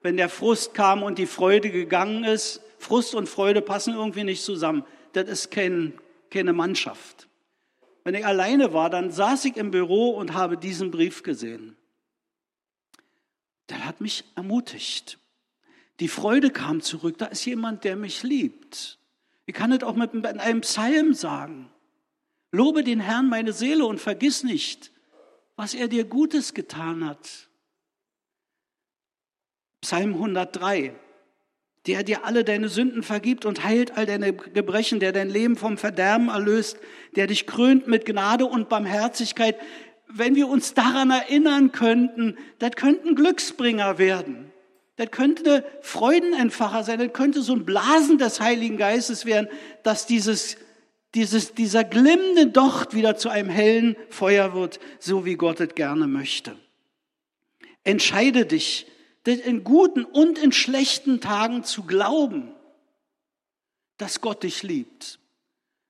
wenn 0.00 0.16
der 0.16 0.28
Frust 0.28 0.74
kam 0.74 1.02
und 1.02 1.18
die 1.18 1.26
Freude 1.26 1.70
gegangen 1.70 2.22
ist, 2.22 2.60
Frust 2.78 3.16
und 3.16 3.28
Freude 3.28 3.62
passen 3.62 3.94
irgendwie 3.94 4.22
nicht 4.22 4.44
zusammen. 4.44 4.84
Das 5.12 5.28
ist 5.28 5.50
kein, 5.50 5.98
keine 6.30 6.52
Mannschaft. 6.52 7.27
Wenn 8.08 8.14
ich 8.14 8.26
alleine 8.26 8.72
war, 8.72 8.88
dann 8.88 9.10
saß 9.10 9.44
ich 9.44 9.56
im 9.56 9.70
Büro 9.70 10.10
und 10.10 10.32
habe 10.32 10.56
diesen 10.56 10.90
Brief 10.90 11.22
gesehen 11.22 11.76
der 13.68 13.84
hat 13.84 14.00
mich 14.00 14.24
ermutigt. 14.34 15.18
Die 16.00 16.08
Freude 16.08 16.50
kam 16.50 16.80
zurück. 16.80 17.18
Da 17.18 17.26
ist 17.26 17.44
jemand, 17.44 17.84
der 17.84 17.96
mich 17.96 18.22
liebt. 18.22 18.98
Ich 19.46 19.54
kann 19.54 19.72
es 19.72 19.82
auch 19.82 19.94
mit 19.94 20.24
einem 20.24 20.60
Psalm 20.60 21.14
sagen. 21.14 21.70
Lobe 22.50 22.82
den 22.82 23.00
Herrn 23.00 23.28
meine 23.28 23.52
Seele 23.52 23.84
und 23.84 24.00
vergiss 24.00 24.42
nicht, 24.42 24.92
was 25.56 25.74
er 25.74 25.88
dir 25.88 26.04
Gutes 26.04 26.54
getan 26.54 27.04
hat. 27.04 27.48
Psalm 29.80 30.14
103. 30.14 30.94
Der 31.88 32.02
dir 32.02 32.24
alle 32.24 32.44
deine 32.44 32.68
Sünden 32.68 33.02
vergibt 33.02 33.46
und 33.46 33.64
heilt 33.64 33.96
all 33.96 34.04
deine 34.04 34.34
Gebrechen, 34.34 35.00
der 35.00 35.12
dein 35.12 35.30
Leben 35.30 35.56
vom 35.56 35.78
Verderben 35.78 36.28
erlöst, 36.28 36.78
der 37.16 37.26
dich 37.26 37.46
krönt 37.46 37.88
mit 37.88 38.04
Gnade 38.04 38.44
und 38.44 38.68
Barmherzigkeit, 38.68 39.56
wenn 40.06 40.34
wir 40.34 40.48
uns 40.48 40.74
daran 40.74 41.10
erinnern 41.10 41.72
könnten, 41.72 42.36
das 42.58 42.72
könnten 42.72 43.14
Glücksbringer 43.14 43.98
werden. 43.98 44.52
Das 44.96 45.10
könnte 45.10 45.64
Freudenentfacher 45.80 46.84
sein, 46.84 46.98
das 46.98 47.12
könnte 47.12 47.40
so 47.40 47.54
ein 47.54 47.64
Blasen 47.64 48.18
des 48.18 48.40
Heiligen 48.40 48.76
Geistes 48.76 49.24
werden, 49.24 49.48
dass 49.82 50.06
dieses, 50.06 50.58
dieses, 51.14 51.54
dieser 51.54 51.84
glimmende 51.84 52.48
Docht 52.48 52.94
wieder 52.94 53.16
zu 53.16 53.30
einem 53.30 53.48
hellen 53.48 53.96
Feuer 54.10 54.54
wird, 54.54 54.78
so 54.98 55.24
wie 55.24 55.36
Gott 55.36 55.60
es 55.60 55.74
gerne 55.74 56.06
möchte. 56.06 56.54
Entscheide 57.84 58.44
dich, 58.44 58.86
in 59.36 59.64
guten 59.64 60.04
und 60.04 60.38
in 60.38 60.52
schlechten 60.52 61.20
Tagen 61.20 61.64
zu 61.64 61.82
glauben, 61.84 62.52
dass 63.96 64.20
Gott 64.20 64.42
dich 64.42 64.62
liebt, 64.62 65.18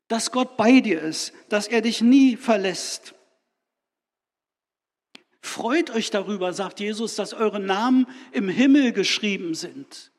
dass 0.09 0.33
Gott 0.33 0.57
bei 0.57 0.81
dir 0.81 1.01
ist, 1.01 1.33
dass 1.49 1.69
er 1.69 1.83
dich 1.83 2.01
nie 2.01 2.37
verlässt. 2.37 3.15
Freut 5.41 5.91
euch 5.91 6.11
darüber, 6.11 6.53
sagt 6.53 6.81
Jesus, 6.81 7.15
dass 7.15 7.33
eure 7.33 7.61
Namen 7.61 8.07
im 8.33 8.49
Himmel 8.49 8.93
geschrieben 8.93 9.55
sind. 9.55 10.11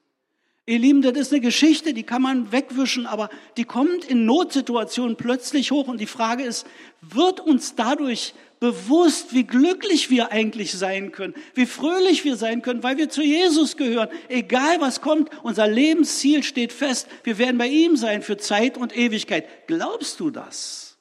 Ihr 0.66 0.80
Lieben, 0.80 1.02
das 1.02 1.18
ist 1.18 1.32
eine 1.32 1.42
Geschichte, 1.42 1.96
die 1.96 2.04
kann 2.04 2.22
man 2.22 2.52
wegwischen, 2.52 3.08
aber 3.08 3.30
die 3.58 3.64
kommt 3.64 4.06
in 4.06 4.26
Notsituationen 4.26 5.16
plötzlich 5.16 5.72
hoch 5.72 5.88
und 5.88 6.00
die 6.00 6.06
Frage 6.06 6.44
ist, 6.44 6.68
wird 7.02 7.40
uns 7.40 7.74
dadurch 7.74 8.36
bewusst, 8.60 9.34
wie 9.34 9.45
glücklich 9.45 10.10
wir 10.10 10.32
eigentlich 10.32 10.74
sein 10.74 11.12
können, 11.12 11.34
wie 11.54 11.65
fröhlich 11.65 12.26
wir 12.26 12.36
sein 12.36 12.62
können, 12.62 12.84
weil 12.84 12.98
wir 12.98 13.10
zu 13.10 13.22
Jesus 13.22 13.78
gehören. 13.78 14.10
Egal 14.28 14.82
was 14.82 15.02
kommt, 15.02 15.30
unser 15.43 15.67
Lebensziel 15.67 16.43
steht 16.43 16.74
fest. 16.74 17.08
Wir 17.24 17.38
werden 17.38 17.58
bei 17.58 17.67
ihm 17.67 17.95
sein 17.95 18.22
für 18.22 18.38
Zeit 18.38 18.78
und 18.78 18.95
Ewigkeit. 18.95 19.67
Glaubst 19.67 20.19
du 20.19 20.30
das? 20.30 20.98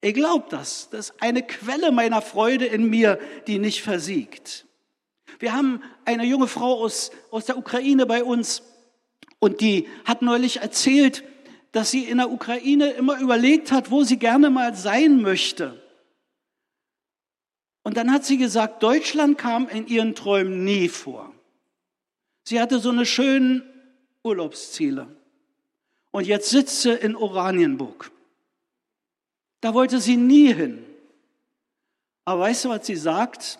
Ich 0.00 0.14
glaube 0.14 0.46
das. 0.50 0.88
Das 0.90 1.10
ist 1.10 1.22
eine 1.22 1.42
Quelle 1.42 1.92
meiner 1.92 2.20
Freude 2.20 2.66
in 2.66 2.90
mir, 2.90 3.20
die 3.46 3.60
nicht 3.60 3.82
versiegt. 3.82 4.66
Wir 5.38 5.52
haben 5.52 5.82
eine 6.04 6.24
junge 6.24 6.48
Frau 6.48 6.80
aus, 6.80 7.12
aus 7.30 7.46
der 7.46 7.56
Ukraine 7.56 8.06
bei 8.06 8.24
uns 8.24 8.62
und 9.38 9.60
die 9.60 9.88
hat 10.04 10.22
neulich 10.22 10.60
erzählt, 10.60 11.24
dass 11.70 11.90
sie 11.90 12.04
in 12.04 12.18
der 12.18 12.30
Ukraine 12.30 12.90
immer 12.90 13.18
überlegt 13.18 13.72
hat, 13.72 13.90
wo 13.90 14.04
sie 14.04 14.18
gerne 14.18 14.50
mal 14.50 14.74
sein 14.74 15.22
möchte. 15.22 15.81
Und 17.82 17.96
dann 17.96 18.12
hat 18.12 18.24
sie 18.24 18.38
gesagt, 18.38 18.82
Deutschland 18.82 19.38
kam 19.38 19.68
in 19.68 19.86
ihren 19.86 20.14
Träumen 20.14 20.64
nie 20.64 20.88
vor. 20.88 21.34
Sie 22.44 22.60
hatte 22.60 22.78
so 22.78 22.90
eine 22.90 23.06
schönen 23.06 23.62
Urlaubsziele. 24.22 25.08
Und 26.10 26.26
jetzt 26.26 26.50
sitzt 26.50 26.82
sie 26.82 26.92
in 26.92 27.16
Oranienburg. 27.16 28.10
Da 29.60 29.74
wollte 29.74 30.00
sie 30.00 30.16
nie 30.16 30.52
hin. 30.52 30.84
Aber 32.24 32.42
weißt 32.42 32.64
du, 32.64 32.68
was 32.68 32.86
sie 32.86 32.96
sagt? 32.96 33.58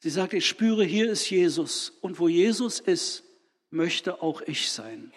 Sie 0.00 0.10
sagt, 0.10 0.32
ich 0.32 0.46
spüre, 0.46 0.84
hier 0.84 1.10
ist 1.10 1.28
Jesus. 1.28 1.92
Und 2.00 2.18
wo 2.18 2.28
Jesus 2.28 2.80
ist, 2.80 3.24
möchte 3.70 4.22
auch 4.22 4.40
ich 4.42 4.70
sein. 4.70 5.12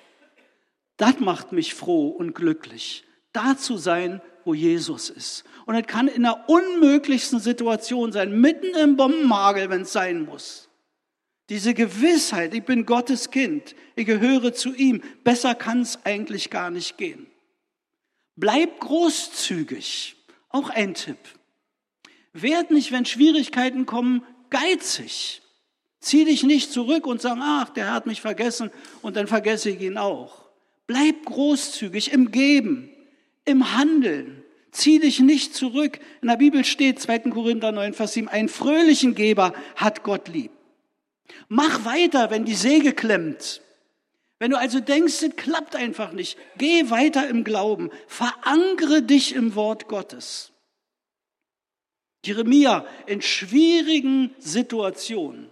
Das 0.97 1.19
macht 1.19 1.51
mich 1.51 1.73
froh 1.73 2.09
und 2.09 2.33
glücklich, 2.33 3.05
da 3.31 3.57
zu 3.57 3.77
sein, 3.77 4.21
wo 4.45 4.53
Jesus 4.53 5.09
ist. 5.09 5.43
Und 5.65 5.75
es 5.75 5.87
kann 5.87 6.07
in 6.07 6.23
der 6.23 6.49
unmöglichsten 6.49 7.39
Situation 7.39 8.11
sein, 8.11 8.39
mitten 8.39 8.75
im 8.75 8.97
Bombenmagel, 8.97 9.69
wenn 9.69 9.81
es 9.81 9.93
sein 9.93 10.25
muss. 10.25 10.69
Diese 11.49 11.73
Gewissheit, 11.73 12.53
ich 12.53 12.63
bin 12.63 12.85
Gottes 12.85 13.29
Kind, 13.29 13.75
ich 13.95 14.05
gehöre 14.05 14.53
zu 14.53 14.73
ihm, 14.73 15.01
besser 15.23 15.53
kann 15.53 15.81
es 15.81 15.99
eigentlich 16.05 16.49
gar 16.49 16.71
nicht 16.71 16.97
gehen. 16.97 17.27
Bleib 18.35 18.79
großzügig. 18.79 20.15
Auch 20.49 20.69
ein 20.69 20.93
Tipp. 20.93 21.17
Werd 22.33 22.71
nicht, 22.71 22.91
wenn 22.91 23.05
Schwierigkeiten 23.05 23.85
kommen, 23.85 24.23
geizig. 24.49 25.41
Zieh 25.99 26.25
dich 26.25 26.43
nicht 26.43 26.71
zurück 26.71 27.05
und 27.05 27.21
sag, 27.21 27.37
ach, 27.39 27.69
der 27.69 27.93
hat 27.93 28.07
mich 28.07 28.21
vergessen 28.21 28.71
und 29.01 29.15
dann 29.15 29.27
vergesse 29.27 29.69
ich 29.69 29.81
ihn 29.81 29.97
auch. 29.97 30.49
Bleib 30.87 31.25
großzügig 31.25 32.11
im 32.11 32.31
Geben, 32.31 32.89
im 33.45 33.75
Handeln. 33.75 34.43
Zieh 34.71 34.99
dich 34.99 35.19
nicht 35.19 35.53
zurück. 35.53 35.99
In 36.21 36.29
der 36.29 36.37
Bibel 36.37 36.63
steht 36.63 36.99
2. 36.99 37.19
Korinther 37.31 37.71
9, 37.71 37.93
Vers 37.93 38.13
7, 38.13 38.27
einen 38.29 38.49
fröhlichen 38.49 39.15
Geber 39.15 39.53
hat 39.75 40.03
Gott 40.03 40.27
lieb. 40.27 40.51
Mach 41.47 41.85
weiter, 41.85 42.29
wenn 42.29 42.45
die 42.45 42.55
Säge 42.55 42.93
klemmt. 42.93 43.61
Wenn 44.39 44.51
du 44.51 44.57
also 44.57 44.79
denkst, 44.79 45.21
es 45.21 45.35
klappt 45.35 45.75
einfach 45.75 46.13
nicht, 46.13 46.37
geh 46.57 46.89
weiter 46.89 47.27
im 47.27 47.43
Glauben, 47.43 47.91
verankere 48.07 49.03
dich 49.03 49.35
im 49.35 49.53
Wort 49.53 49.87
Gottes. 49.87 50.51
Jeremia 52.25 52.85
in 53.05 53.21
schwierigen 53.21 54.33
Situationen, 54.39 55.49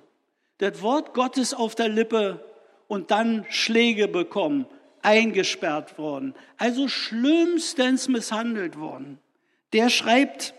das 0.57 0.81
Wort 0.81 1.13
Gottes 1.13 1.53
auf 1.53 1.75
der 1.75 1.89
Lippe 1.89 2.43
und 2.87 3.11
dann 3.11 3.45
Schläge 3.49 4.07
bekommen, 4.07 4.65
eingesperrt 5.09 5.97
worden, 5.97 6.35
also 6.57 6.87
schlimmstens 6.87 8.07
misshandelt 8.07 8.77
worden. 8.77 9.17
Der 9.73 9.89
schreibt, 9.89 10.53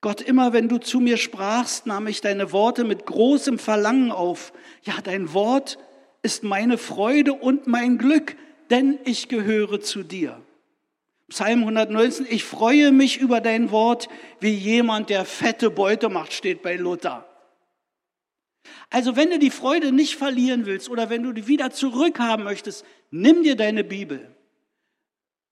Gott, 0.00 0.20
immer 0.20 0.52
wenn 0.52 0.68
du 0.68 0.78
zu 0.78 0.98
mir 0.98 1.16
sprachst, 1.16 1.86
nahm 1.86 2.08
ich 2.08 2.20
deine 2.20 2.50
Worte 2.50 2.82
mit 2.82 3.06
großem 3.06 3.60
Verlangen 3.60 4.10
auf. 4.10 4.52
Ja, 4.82 4.94
dein 5.04 5.34
Wort 5.34 5.78
ist 6.22 6.42
meine 6.42 6.78
Freude 6.78 7.32
und 7.32 7.68
mein 7.68 7.96
Glück, 7.96 8.36
denn 8.70 8.98
ich 9.04 9.28
gehöre 9.28 9.80
zu 9.80 10.02
dir. 10.02 10.40
Psalm 11.28 11.60
119, 11.60 12.26
ich 12.28 12.42
freue 12.42 12.90
mich 12.90 13.18
über 13.18 13.40
dein 13.40 13.70
Wort, 13.70 14.08
wie 14.40 14.50
jemand, 14.50 15.10
der 15.10 15.24
fette 15.24 15.70
Beute 15.70 16.08
macht, 16.08 16.32
steht 16.32 16.60
bei 16.60 16.74
Luther. 16.74 17.29
Also 18.90 19.16
wenn 19.16 19.30
du 19.30 19.38
die 19.38 19.50
Freude 19.50 19.92
nicht 19.92 20.16
verlieren 20.16 20.66
willst 20.66 20.88
oder 20.88 21.10
wenn 21.10 21.22
du 21.22 21.32
die 21.32 21.46
wieder 21.46 21.70
zurückhaben 21.70 22.44
möchtest, 22.44 22.84
nimm 23.10 23.42
dir 23.42 23.56
deine 23.56 23.84
Bibel. 23.84 24.34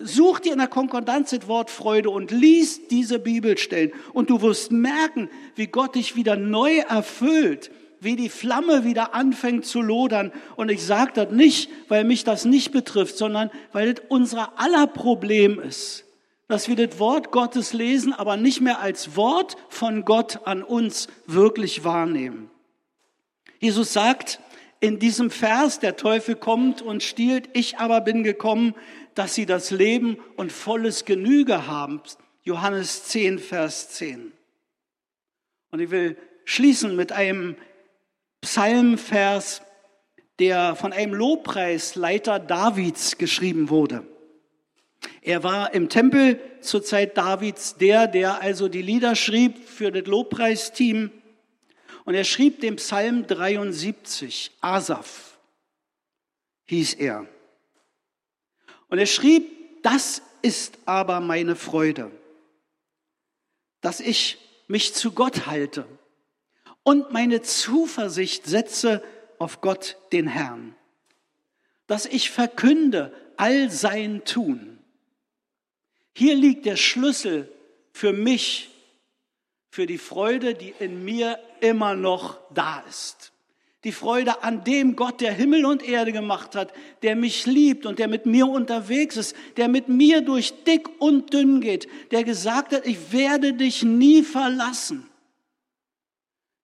Such 0.01 0.40
dir 0.40 0.53
in 0.53 0.59
der 0.59 0.68
Konkordanz 0.68 1.31
das 1.31 1.49
Wort 1.49 1.71
Freude 1.71 2.11
und 2.11 2.31
lies 2.31 2.87
diese 2.88 3.18
Bibelstellen 3.18 3.92
und 4.12 4.31
du 4.31 4.40
wirst 4.42 4.71
merken, 4.71 5.29
wie 5.57 5.66
Gott 5.66 5.97
dich 5.97 6.14
wieder 6.14 6.37
neu 6.37 6.79
erfüllt 6.79 7.71
wie 8.01 8.16
die 8.16 8.29
Flamme 8.29 8.85
wieder 8.85 9.14
anfängt 9.14 9.66
zu 9.66 9.81
lodern. 9.81 10.33
Und 10.57 10.71
ich 10.71 10.85
sage 10.85 11.12
das 11.14 11.31
nicht, 11.31 11.71
weil 11.88 12.05
mich 12.05 12.25
das 12.25 12.44
nicht 12.44 12.73
betrifft, 12.73 13.16
sondern 13.16 13.51
weil 13.73 13.94
das 13.94 14.05
unser 14.09 14.59
aller 14.59 14.87
Problem 14.87 15.59
ist. 15.61 16.05
dass 16.51 16.66
wir 16.66 16.77
das 16.77 16.99
Wort 16.99 17.31
Gottes 17.31 17.75
lesen, 17.75 18.14
aber 18.14 18.38
nicht 18.38 18.62
mehr 18.62 18.81
als 18.81 19.16
Wort 19.16 19.57
von 19.68 20.07
Gott 20.07 20.47
an 20.47 20.62
uns 20.62 21.09
wirklich 21.27 21.85
wahrnehmen. 21.85 22.51
Jesus 23.59 23.92
sagt 23.92 24.40
in 24.81 24.99
diesem 24.99 25.31
Vers, 25.31 25.81
der 25.81 25.97
Teufel 25.97 26.37
kommt 26.37 26.83
und 26.83 27.03
stiehlt, 27.03 27.49
ich 27.53 27.79
aber 27.79 28.01
bin 28.01 28.23
gekommen, 28.23 28.75
dass 29.14 29.35
sie 29.35 29.47
das 29.47 29.71
Leben 29.71 30.18
und 30.37 30.53
volles 30.53 31.05
Genüge 31.05 31.66
haben. 31.66 32.01
Johannes 32.44 33.05
10, 33.05 33.40
Vers 33.40 33.90
10. 33.90 34.33
Und 35.71 35.81
ich 35.81 35.90
will 35.90 36.16
schließen 36.44 36.94
mit 36.94 37.12
einem 37.12 37.57
Psalmvers, 38.40 39.62
der 40.38 40.77
von 40.77 40.92
einem 40.92 41.14
Lobpreisleiter 41.14 42.38
Davids 42.38 43.18
geschrieben 43.18 43.71
wurde. 43.71 44.07
Er 45.21 45.42
war 45.42 45.75
im 45.75 45.88
Tempel 45.88 46.40
zur 46.61 46.83
Zeit 46.83 47.16
Davids 47.18 47.77
der, 47.77 48.07
der 48.07 48.40
also 48.40 48.68
die 48.68 48.83
Lieder 48.83 49.16
schrieb 49.16 49.59
für 49.59 49.90
das 49.90 50.07
Lobpreisteam. 50.07 51.11
Und 52.09 52.14
er 52.14 52.25
schrieb 52.25 52.62
den 52.62 52.77
Psalm 52.77 53.27
73, 53.27 54.53
Asaf 54.62 55.38
hieß 56.64 56.94
er. 56.94 57.27
Und 58.88 58.99
er 58.99 59.05
schrieb, 59.05 59.83
das 59.83 60.23
ist 60.40 60.79
aber 60.87 61.21
meine 61.21 61.55
Freude, 61.55 62.11
dass 63.83 64.01
ich 64.01 64.38
mich 64.68 64.94
zu 64.94 65.12
Gott 65.12 65.44
halte 65.49 65.87
und 66.83 67.12
meine 67.12 67.42
Zuversicht 67.42 68.47
setze 68.47 69.05
auf 69.38 69.61
Gott, 69.61 69.99
den 70.11 70.29
Herrn, 70.29 70.75
dass 71.88 72.07
ich 72.07 72.31
verkünde 72.31 73.12
all 73.37 73.71
sein 73.71 74.25
Tun. 74.25 74.79
Hier 76.14 76.37
liegt 76.37 76.64
der 76.64 76.77
Schlüssel 76.77 77.53
für 77.92 78.14
mich, 78.14 78.71
für 79.68 79.85
die 79.85 79.99
Freude, 79.99 80.55
die 80.55 80.73
in 80.79 81.05
mir 81.05 81.38
immer 81.62 81.94
noch 81.94 82.38
da 82.53 82.81
ist. 82.88 83.33
Die 83.85 83.92
Freude 83.92 84.42
an 84.42 84.64
dem 84.64 84.97
Gott, 84.97 85.21
der 85.21 85.33
Himmel 85.33 85.64
und 85.64 85.83
Erde 85.83 86.12
gemacht 86.12 86.57
hat, 86.57 86.73
der 87.03 87.14
mich 87.14 87.47
liebt 87.47 87.87
und 87.87 88.01
der 88.01 88.09
mit 88.09 88.27
mir 88.27 88.49
unterwegs 88.49 89.16
ist, 89.16 89.37
der 89.57 89.68
mit 89.68 89.88
mir 89.88 90.21
durch 90.21 90.64
dick 90.64 90.88
und 91.01 91.33
dünn 91.33 91.61
geht, 91.61 91.88
der 92.11 92.25
gesagt 92.25 92.73
hat, 92.73 92.87
ich 92.87 93.12
werde 93.12 93.55
dich 93.55 93.85
nie 93.85 94.25
verlassen. 94.25 95.09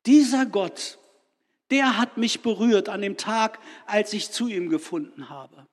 Dieser 0.07 0.45
Gott, 0.45 0.99
der 1.71 1.99
hat 1.99 2.17
mich 2.17 2.41
berührt 2.41 2.89
an 2.89 3.01
dem 3.01 3.17
Tag, 3.17 3.61
als 3.87 4.13
ich 4.13 4.31
zu 4.31 4.49
ihm 4.49 4.69
gefunden 4.69 5.31
habe. 5.31 5.67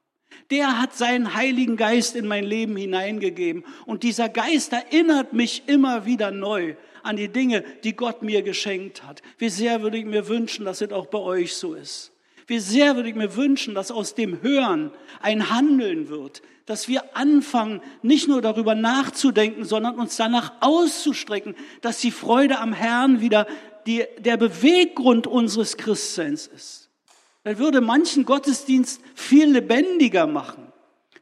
Der 0.52 0.80
hat 0.80 0.94
seinen 0.94 1.34
Heiligen 1.34 1.78
Geist 1.78 2.16
in 2.16 2.28
mein 2.28 2.44
Leben 2.44 2.76
hineingegeben. 2.76 3.64
Und 3.86 4.04
dieser 4.04 4.30
Geist 4.30 4.74
erinnert 4.74 5.34
mich 5.34 5.64
immer 5.68 6.06
wieder 6.06 6.32
neu 6.32 6.76
an 7.04 7.16
die 7.16 7.30
Dinge, 7.30 7.64
die 7.84 7.96
Gott 7.96 8.22
mir 8.22 8.42
geschenkt 8.42 9.04
hat. 9.04 9.22
Wie 9.38 9.50
sehr 9.50 9.82
würde 9.82 9.98
ich 9.98 10.06
mir 10.06 10.28
wünschen, 10.28 10.66
dass 10.66 10.82
es 10.82 10.92
auch 10.92 11.08
bei 11.08 11.20
euch 11.20 11.56
so 11.56 11.74
ist. 11.74 12.12
Wie 12.48 12.60
sehr 12.60 12.96
würde 12.96 13.10
ich 13.10 13.16
mir 13.16 13.36
wünschen, 13.36 13.74
dass 13.74 13.92
aus 13.92 14.14
dem 14.14 14.42
Hören 14.42 14.92
ein 15.22 15.50
Handeln 15.50 16.10
wird, 16.10 16.42
dass 16.66 16.88
wir 16.88 17.16
anfangen, 17.16 17.82
nicht 18.02 18.28
nur 18.28 18.42
darüber 18.42 18.76
nachzudenken, 18.76 19.64
sondern 19.64 20.00
uns 20.00 20.18
danach 20.18 20.54
auszustrecken, 20.60 21.56
dass 21.82 22.00
die 22.00 22.12
Freude 22.12 22.60
am 22.60 22.74
Herrn 22.74 23.22
wieder 23.22 23.48
die, 23.88 24.04
der 24.20 24.38
Beweggrund 24.38 25.28
unseres 25.28 25.78
Christseins 25.78 26.48
ist. 26.48 26.81
Dann 27.44 27.58
würde 27.58 27.82
manchen 27.82 28.26
Gottesdienst 28.26 29.02
viel 29.16 29.52
lebendiger 29.52 30.28
machen. 30.28 30.72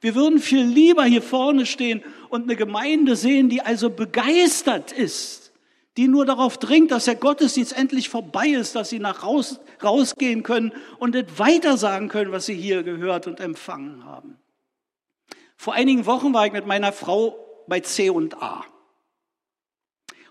Wir 0.01 0.15
würden 0.15 0.39
viel 0.39 0.63
lieber 0.63 1.03
hier 1.03 1.21
vorne 1.21 1.65
stehen 1.65 2.03
und 2.29 2.43
eine 2.43 2.55
Gemeinde 2.55 3.15
sehen, 3.15 3.49
die 3.49 3.62
also 3.62 3.89
begeistert 3.89 4.91
ist, 4.91 5.51
die 5.97 6.08
nur 6.08 6.25
darauf 6.25 6.58
dringt, 6.58 6.91
dass 6.91 7.05
der 7.05 7.15
Gottesdienst 7.15 7.77
endlich 7.77 8.10
vorbei 8.10 8.47
ist, 8.47 8.75
dass 8.75 8.89
sie 8.89 8.99
nach 8.99 9.23
raus, 9.23 9.60
rausgehen 9.84 10.43
können 10.43 10.71
und 10.99 11.15
nicht 11.15 11.39
weiter 11.39 11.77
sagen 11.77 12.08
können, 12.08 12.32
was 12.32 12.45
sie 12.45 12.55
hier 12.55 12.84
gehört 12.84 13.27
und 13.27 13.39
empfangen 13.39 14.05
haben. 14.05 14.38
Vor 15.58 15.73
einigen 15.73 16.05
Wochen 16.05 16.34
war 16.34 16.45
ich 16.45 16.53
mit 16.53 16.65
meiner 16.65 16.93
Frau 16.93 17.38
bei 17.67 17.82
C 17.82 18.10
und 18.10 18.41
A. 18.41 18.63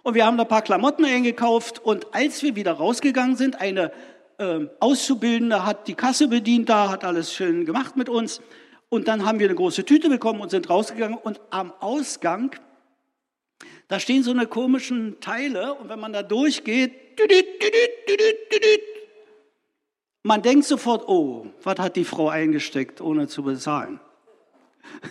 Und 0.03 0.15
wir 0.15 0.25
haben 0.25 0.39
da 0.39 0.45
ein 0.45 0.49
paar 0.49 0.63
Klamotten 0.63 1.05
eingekauft 1.05 1.79
und 1.79 2.15
als 2.15 2.43
wir 2.43 2.57
wieder 2.57 2.73
rausgegangen 2.73 3.37
sind, 3.37 3.61
eine 3.61 3.93
äh, 4.39 4.67
Auszubildende 4.81 5.67
hat 5.67 5.89
die 5.89 5.95
Kasse 5.95 6.29
bedient 6.29 6.69
da, 6.69 6.89
hat 6.89 7.05
alles 7.05 7.35
schön 7.35 7.65
gemacht 7.65 7.97
mit 7.97 8.09
uns. 8.09 8.41
Und 8.89 9.09
dann 9.09 9.27
haben 9.27 9.39
wir 9.39 9.47
eine 9.47 9.55
große 9.55 9.85
Tüte 9.85 10.09
bekommen 10.09 10.41
und 10.41 10.51
sind 10.51 10.71
rausgegangen. 10.71 11.19
Und 11.19 11.41
am 11.51 11.73
Ausgang, 11.81 12.57
da 13.89 14.01
stehen 14.01 14.23
so 14.23 14.31
eine 14.31 14.47
komischen 14.47 15.21
Teile. 15.21 15.75
Und 15.75 15.89
wenn 15.89 16.01
man 16.01 16.13
da 16.13 16.23
durchgeht, 16.23 16.93
man 20.23 20.43
denkt 20.43 20.65
sofort, 20.65 21.07
oh, 21.09 21.49
was 21.63 21.79
hat 21.79 21.97
die 21.97 22.05
Frau 22.05 22.29
eingesteckt, 22.29 23.01
ohne 23.01 23.29
zu 23.29 23.43
bezahlen? 23.43 24.01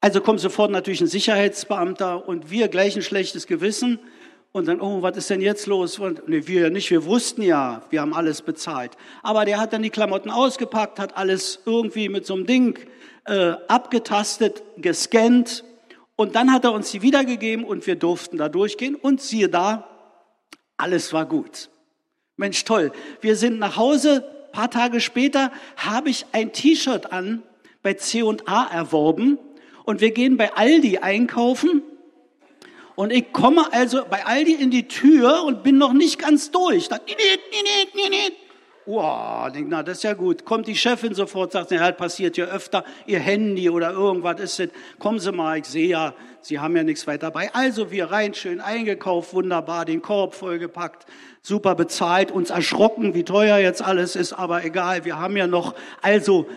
Also 0.00 0.20
kommt 0.20 0.38
sofort 0.38 0.70
natürlich 0.70 1.00
ein 1.00 1.08
Sicherheitsbeamter 1.08 2.28
und 2.28 2.52
wir 2.52 2.68
gleich 2.68 2.94
ein 2.94 3.02
schlechtes 3.02 3.48
Gewissen 3.48 3.98
und 4.58 4.68
dann, 4.68 4.80
oh, 4.80 5.00
was 5.00 5.16
ist 5.16 5.30
denn 5.30 5.40
jetzt 5.40 5.66
los? 5.66 5.98
Und, 5.98 6.28
nee, 6.28 6.46
wir 6.46 6.70
nicht, 6.70 6.90
wir 6.90 7.04
wussten 7.04 7.42
ja, 7.42 7.82
wir 7.90 8.00
haben 8.00 8.12
alles 8.12 8.42
bezahlt. 8.42 8.92
Aber 9.22 9.44
der 9.44 9.58
hat 9.58 9.72
dann 9.72 9.82
die 9.82 9.90
Klamotten 9.90 10.30
ausgepackt, 10.30 10.98
hat 10.98 11.16
alles 11.16 11.60
irgendwie 11.64 12.08
mit 12.08 12.26
so 12.26 12.34
einem 12.34 12.46
Ding 12.46 12.78
äh, 13.24 13.52
abgetastet, 13.68 14.62
gescannt 14.76 15.64
und 16.16 16.34
dann 16.34 16.52
hat 16.52 16.64
er 16.64 16.72
uns 16.72 16.90
die 16.90 17.00
wiedergegeben 17.00 17.64
und 17.64 17.86
wir 17.86 17.96
durften 17.96 18.38
da 18.38 18.48
durchgehen 18.48 18.96
und 18.96 19.20
siehe 19.20 19.48
da, 19.48 19.88
alles 20.76 21.12
war 21.12 21.26
gut. 21.26 21.70
Mensch, 22.36 22.64
toll. 22.64 22.92
Wir 23.20 23.36
sind 23.36 23.58
nach 23.58 23.76
Hause, 23.76 24.24
paar 24.52 24.70
Tage 24.70 25.00
später 25.00 25.52
habe 25.76 26.10
ich 26.10 26.26
ein 26.32 26.52
T-Shirt 26.52 27.12
an 27.12 27.42
bei 27.82 27.94
C&A 27.94 28.64
erworben 28.64 29.38
und 29.84 30.00
wir 30.00 30.10
gehen 30.10 30.36
bei 30.36 30.52
Aldi 30.54 30.98
einkaufen. 30.98 31.82
Und 32.98 33.12
ich 33.12 33.32
komme 33.32 33.72
also 33.72 34.02
bei 34.10 34.26
Aldi 34.26 34.54
in 34.54 34.72
die 34.72 34.88
Tür 34.88 35.44
und 35.44 35.62
bin 35.62 35.78
noch 35.78 35.92
nicht 35.92 36.18
ganz 36.18 36.50
durch. 36.50 36.88
Da, 36.88 36.96
Wow, 38.86 39.52
denk, 39.52 39.68
na, 39.68 39.84
das 39.84 39.98
ist 39.98 40.02
ja 40.02 40.14
gut. 40.14 40.44
Kommt 40.44 40.66
die 40.66 40.74
Chefin 40.74 41.14
sofort, 41.14 41.52
sagt, 41.52 41.70
ja, 41.70 41.92
das 41.92 41.96
passiert 41.96 42.36
ja 42.36 42.46
öfter, 42.46 42.82
ihr 43.06 43.20
Handy 43.20 43.70
oder 43.70 43.92
irgendwas 43.92 44.40
ist 44.40 44.58
es. 44.58 44.70
Kommen 44.98 45.20
Sie 45.20 45.30
mal, 45.30 45.58
ich 45.58 45.66
sehe 45.66 45.86
ja, 45.86 46.12
Sie 46.40 46.58
haben 46.58 46.74
ja 46.76 46.82
nichts 46.82 47.06
weiter 47.06 47.26
dabei. 47.26 47.54
Also 47.54 47.92
wir 47.92 48.06
rein, 48.06 48.34
schön 48.34 48.60
eingekauft, 48.60 49.32
wunderbar, 49.32 49.84
den 49.84 50.02
Korb 50.02 50.34
vollgepackt, 50.34 51.06
super 51.40 51.76
bezahlt, 51.76 52.32
uns 52.32 52.50
erschrocken, 52.50 53.14
wie 53.14 53.22
teuer 53.22 53.58
jetzt 53.58 53.80
alles 53.80 54.16
ist, 54.16 54.32
aber 54.32 54.64
egal, 54.64 55.04
wir 55.04 55.20
haben 55.20 55.36
ja 55.36 55.46
noch, 55.46 55.76
also 56.02 56.48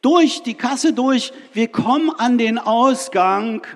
durch 0.00 0.44
die 0.44 0.54
Kasse 0.54 0.92
durch, 0.92 1.32
wir 1.52 1.66
kommen 1.66 2.10
an 2.10 2.38
den 2.38 2.58
Ausgang. 2.58 3.66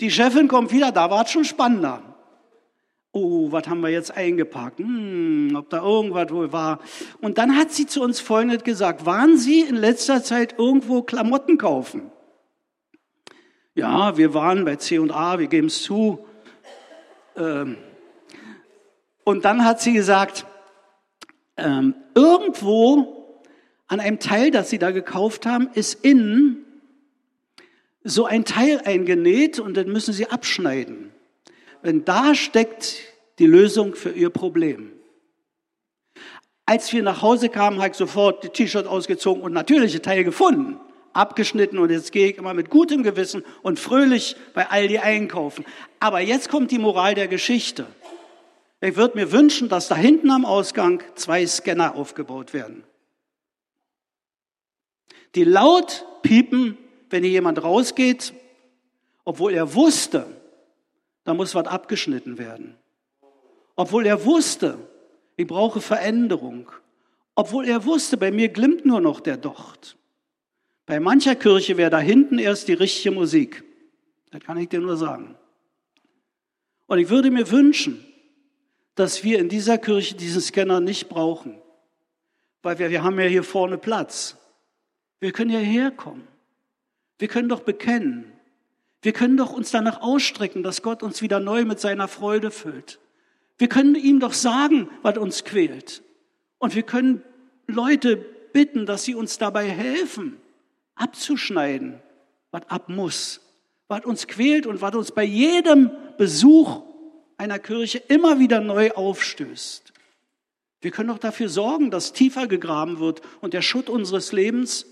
Die 0.00 0.10
Chefin 0.10 0.48
kommt 0.48 0.72
wieder, 0.72 0.92
da 0.92 1.10
war 1.10 1.24
es 1.24 1.30
schon 1.30 1.44
spannender. 1.44 2.02
Oh, 3.12 3.50
was 3.50 3.66
haben 3.66 3.80
wir 3.80 3.88
jetzt 3.88 4.16
eingepackt? 4.16 4.78
Hm, 4.78 5.54
ob 5.56 5.70
da 5.70 5.82
irgendwas 5.82 6.30
wohl 6.30 6.52
war. 6.52 6.80
Und 7.20 7.38
dann 7.38 7.56
hat 7.56 7.72
sie 7.72 7.86
zu 7.86 8.02
uns 8.02 8.20
Folgendes 8.20 8.62
gesagt, 8.62 9.06
waren 9.06 9.38
Sie 9.38 9.62
in 9.62 9.76
letzter 9.76 10.22
Zeit 10.22 10.58
irgendwo 10.58 11.02
Klamotten 11.02 11.56
kaufen? 11.56 12.12
Ja, 13.74 14.16
wir 14.16 14.34
waren 14.34 14.64
bei 14.64 14.76
C&A, 14.76 15.38
wir 15.38 15.46
geben 15.46 15.68
es 15.68 15.82
zu. 15.82 16.24
Ähm, 17.36 17.78
und 19.24 19.44
dann 19.44 19.64
hat 19.64 19.80
sie 19.80 19.92
gesagt, 19.92 20.46
ähm, 21.56 21.94
irgendwo 22.14 23.36
an 23.86 24.00
einem 24.00 24.18
Teil, 24.18 24.50
das 24.50 24.70
sie 24.70 24.78
da 24.78 24.90
gekauft 24.90 25.46
haben, 25.46 25.70
ist 25.74 26.04
innen 26.04 26.64
so 28.04 28.24
ein 28.24 28.44
Teil 28.44 28.80
eingenäht 28.84 29.58
und 29.58 29.76
dann 29.76 29.88
müssen 29.88 30.12
sie 30.12 30.30
abschneiden. 30.30 31.12
Wenn 31.82 32.04
da 32.04 32.34
steckt 32.34 32.96
die 33.38 33.46
Lösung 33.46 33.94
für 33.94 34.10
ihr 34.10 34.30
Problem. 34.30 34.92
Als 36.66 36.92
wir 36.92 37.02
nach 37.02 37.22
Hause 37.22 37.48
kamen, 37.48 37.78
habe 37.78 37.90
ich 37.90 37.96
sofort 37.96 38.44
die 38.44 38.50
T-Shirt 38.50 38.86
ausgezogen 38.86 39.42
und 39.42 39.52
natürliche 39.52 40.02
Teil 40.02 40.22
gefunden, 40.22 40.78
abgeschnitten 41.12 41.78
und 41.78 41.90
jetzt 41.90 42.12
gehe 42.12 42.28
ich 42.28 42.36
immer 42.36 42.52
mit 42.52 42.68
gutem 42.68 43.02
Gewissen 43.02 43.42
und 43.62 43.78
fröhlich 43.78 44.36
bei 44.54 44.68
Aldi 44.68 44.98
einkaufen. 44.98 45.64
Aber 45.98 46.20
jetzt 46.20 46.50
kommt 46.50 46.70
die 46.70 46.78
Moral 46.78 47.14
der 47.14 47.28
Geschichte. 47.28 47.86
Ich 48.80 48.96
würde 48.96 49.16
mir 49.16 49.32
wünschen, 49.32 49.68
dass 49.68 49.88
da 49.88 49.96
hinten 49.96 50.30
am 50.30 50.44
Ausgang 50.44 51.02
zwei 51.14 51.46
Scanner 51.46 51.96
aufgebaut 51.96 52.52
werden. 52.52 52.84
Die 55.34 55.44
laut 55.44 56.04
piepen, 56.22 56.78
wenn 57.10 57.22
hier 57.22 57.32
jemand 57.32 57.62
rausgeht, 57.62 58.32
obwohl 59.24 59.52
er 59.52 59.74
wusste, 59.74 60.26
da 61.24 61.34
muss 61.34 61.54
was 61.54 61.66
abgeschnitten 61.66 62.38
werden. 62.38 62.76
Obwohl 63.76 64.06
er 64.06 64.24
wusste, 64.24 64.78
ich 65.36 65.46
brauche 65.46 65.80
Veränderung. 65.80 66.70
Obwohl 67.34 67.68
er 67.68 67.84
wusste, 67.84 68.16
bei 68.16 68.30
mir 68.30 68.48
glimmt 68.48 68.84
nur 68.86 69.00
noch 69.00 69.20
der 69.20 69.36
Docht. 69.36 69.96
Bei 70.86 70.98
mancher 71.00 71.36
Kirche 71.36 71.76
wäre 71.76 71.90
da 71.90 72.00
hinten 72.00 72.38
erst 72.38 72.66
die 72.68 72.72
richtige 72.72 73.14
Musik. 73.14 73.62
Das 74.30 74.40
kann 74.42 74.56
ich 74.58 74.68
dir 74.68 74.80
nur 74.80 74.96
sagen. 74.96 75.36
Und 76.86 76.98
ich 76.98 77.10
würde 77.10 77.30
mir 77.30 77.50
wünschen, 77.50 78.04
dass 78.94 79.22
wir 79.22 79.38
in 79.38 79.48
dieser 79.48 79.78
Kirche 79.78 80.16
diesen 80.16 80.40
Scanner 80.40 80.80
nicht 80.80 81.08
brauchen, 81.08 81.58
weil 82.62 82.78
wir, 82.78 82.90
wir 82.90 83.04
haben 83.04 83.20
ja 83.20 83.26
hier 83.26 83.44
vorne 83.44 83.78
Platz. 83.78 84.36
Wir 85.20 85.30
können 85.32 85.50
ja 85.50 85.60
herkommen. 85.60 86.26
Wir 87.18 87.28
können 87.28 87.48
doch 87.48 87.60
bekennen. 87.60 88.32
Wir 89.02 89.12
können 89.12 89.36
doch 89.36 89.52
uns 89.52 89.70
danach 89.70 90.00
ausstrecken, 90.00 90.62
dass 90.62 90.82
Gott 90.82 91.02
uns 91.02 91.22
wieder 91.22 91.40
neu 91.40 91.64
mit 91.64 91.80
seiner 91.80 92.08
Freude 92.08 92.50
füllt. 92.50 92.98
Wir 93.58 93.68
können 93.68 93.94
ihm 93.94 94.20
doch 94.20 94.32
sagen, 94.32 94.88
was 95.02 95.18
uns 95.18 95.44
quält. 95.44 96.02
Und 96.58 96.74
wir 96.74 96.82
können 96.82 97.22
Leute 97.66 98.16
bitten, 98.16 98.86
dass 98.86 99.04
sie 99.04 99.14
uns 99.14 99.38
dabei 99.38 99.68
helfen, 99.68 100.36
abzuschneiden, 100.94 102.00
was 102.50 102.68
ab 102.68 102.88
muss, 102.88 103.40
was 103.88 104.04
uns 104.04 104.26
quält 104.26 104.66
und 104.66 104.80
was 104.80 104.94
uns 104.94 105.12
bei 105.12 105.24
jedem 105.24 105.90
Besuch 106.16 106.82
einer 107.36 107.58
Kirche 107.58 107.98
immer 108.08 108.38
wieder 108.38 108.60
neu 108.60 108.92
aufstößt. 108.92 109.92
Wir 110.80 110.90
können 110.90 111.08
doch 111.08 111.18
dafür 111.18 111.48
sorgen, 111.48 111.90
dass 111.90 112.12
tiefer 112.12 112.46
gegraben 112.46 112.98
wird 112.98 113.22
und 113.40 113.54
der 113.54 113.62
Schutt 113.62 113.88
unseres 113.88 114.32
Lebens 114.32 114.86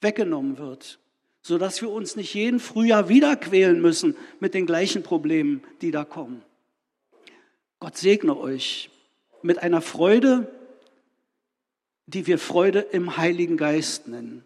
weggenommen 0.00 0.58
wird, 0.58 0.98
sodass 1.44 1.82
wir 1.82 1.90
uns 1.90 2.16
nicht 2.16 2.32
jeden 2.32 2.58
Frühjahr 2.58 3.10
wieder 3.10 3.36
quälen 3.36 3.80
müssen 3.80 4.16
mit 4.40 4.54
den 4.54 4.64
gleichen 4.64 5.02
Problemen, 5.02 5.62
die 5.82 5.90
da 5.90 6.04
kommen. 6.04 6.42
Gott 7.80 7.98
segne 7.98 8.36
euch 8.36 8.88
mit 9.42 9.58
einer 9.58 9.82
Freude, 9.82 10.50
die 12.06 12.26
wir 12.26 12.38
Freude 12.38 12.80
im 12.80 13.18
Heiligen 13.18 13.58
Geist 13.58 14.08
nennen. 14.08 14.42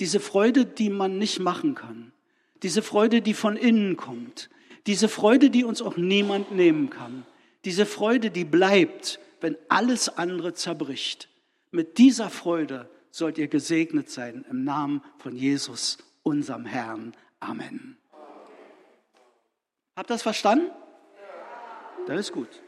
Diese 0.00 0.18
Freude, 0.18 0.66
die 0.66 0.90
man 0.90 1.18
nicht 1.18 1.38
machen 1.38 1.76
kann. 1.76 2.12
Diese 2.64 2.82
Freude, 2.82 3.22
die 3.22 3.34
von 3.34 3.56
innen 3.56 3.96
kommt. 3.96 4.50
Diese 4.88 5.06
Freude, 5.06 5.50
die 5.50 5.62
uns 5.62 5.82
auch 5.82 5.96
niemand 5.96 6.50
nehmen 6.50 6.90
kann. 6.90 7.24
Diese 7.64 7.86
Freude, 7.86 8.32
die 8.32 8.44
bleibt, 8.44 9.20
wenn 9.40 9.56
alles 9.68 10.08
andere 10.08 10.52
zerbricht. 10.52 11.28
Mit 11.70 11.98
dieser 11.98 12.28
Freude 12.28 12.90
sollt 13.12 13.38
ihr 13.38 13.46
gesegnet 13.46 14.10
sein 14.10 14.44
im 14.50 14.64
Namen 14.64 15.00
von 15.18 15.36
Jesus, 15.36 15.98
unserem 16.24 16.66
Herrn. 16.66 17.14
Amen. 17.38 17.96
Habt 19.96 20.10
ihr 20.10 20.14
das 20.14 20.22
verstanden? 20.22 20.72
Das 22.08 22.18
ist 22.18 22.32
gut. 22.32 22.63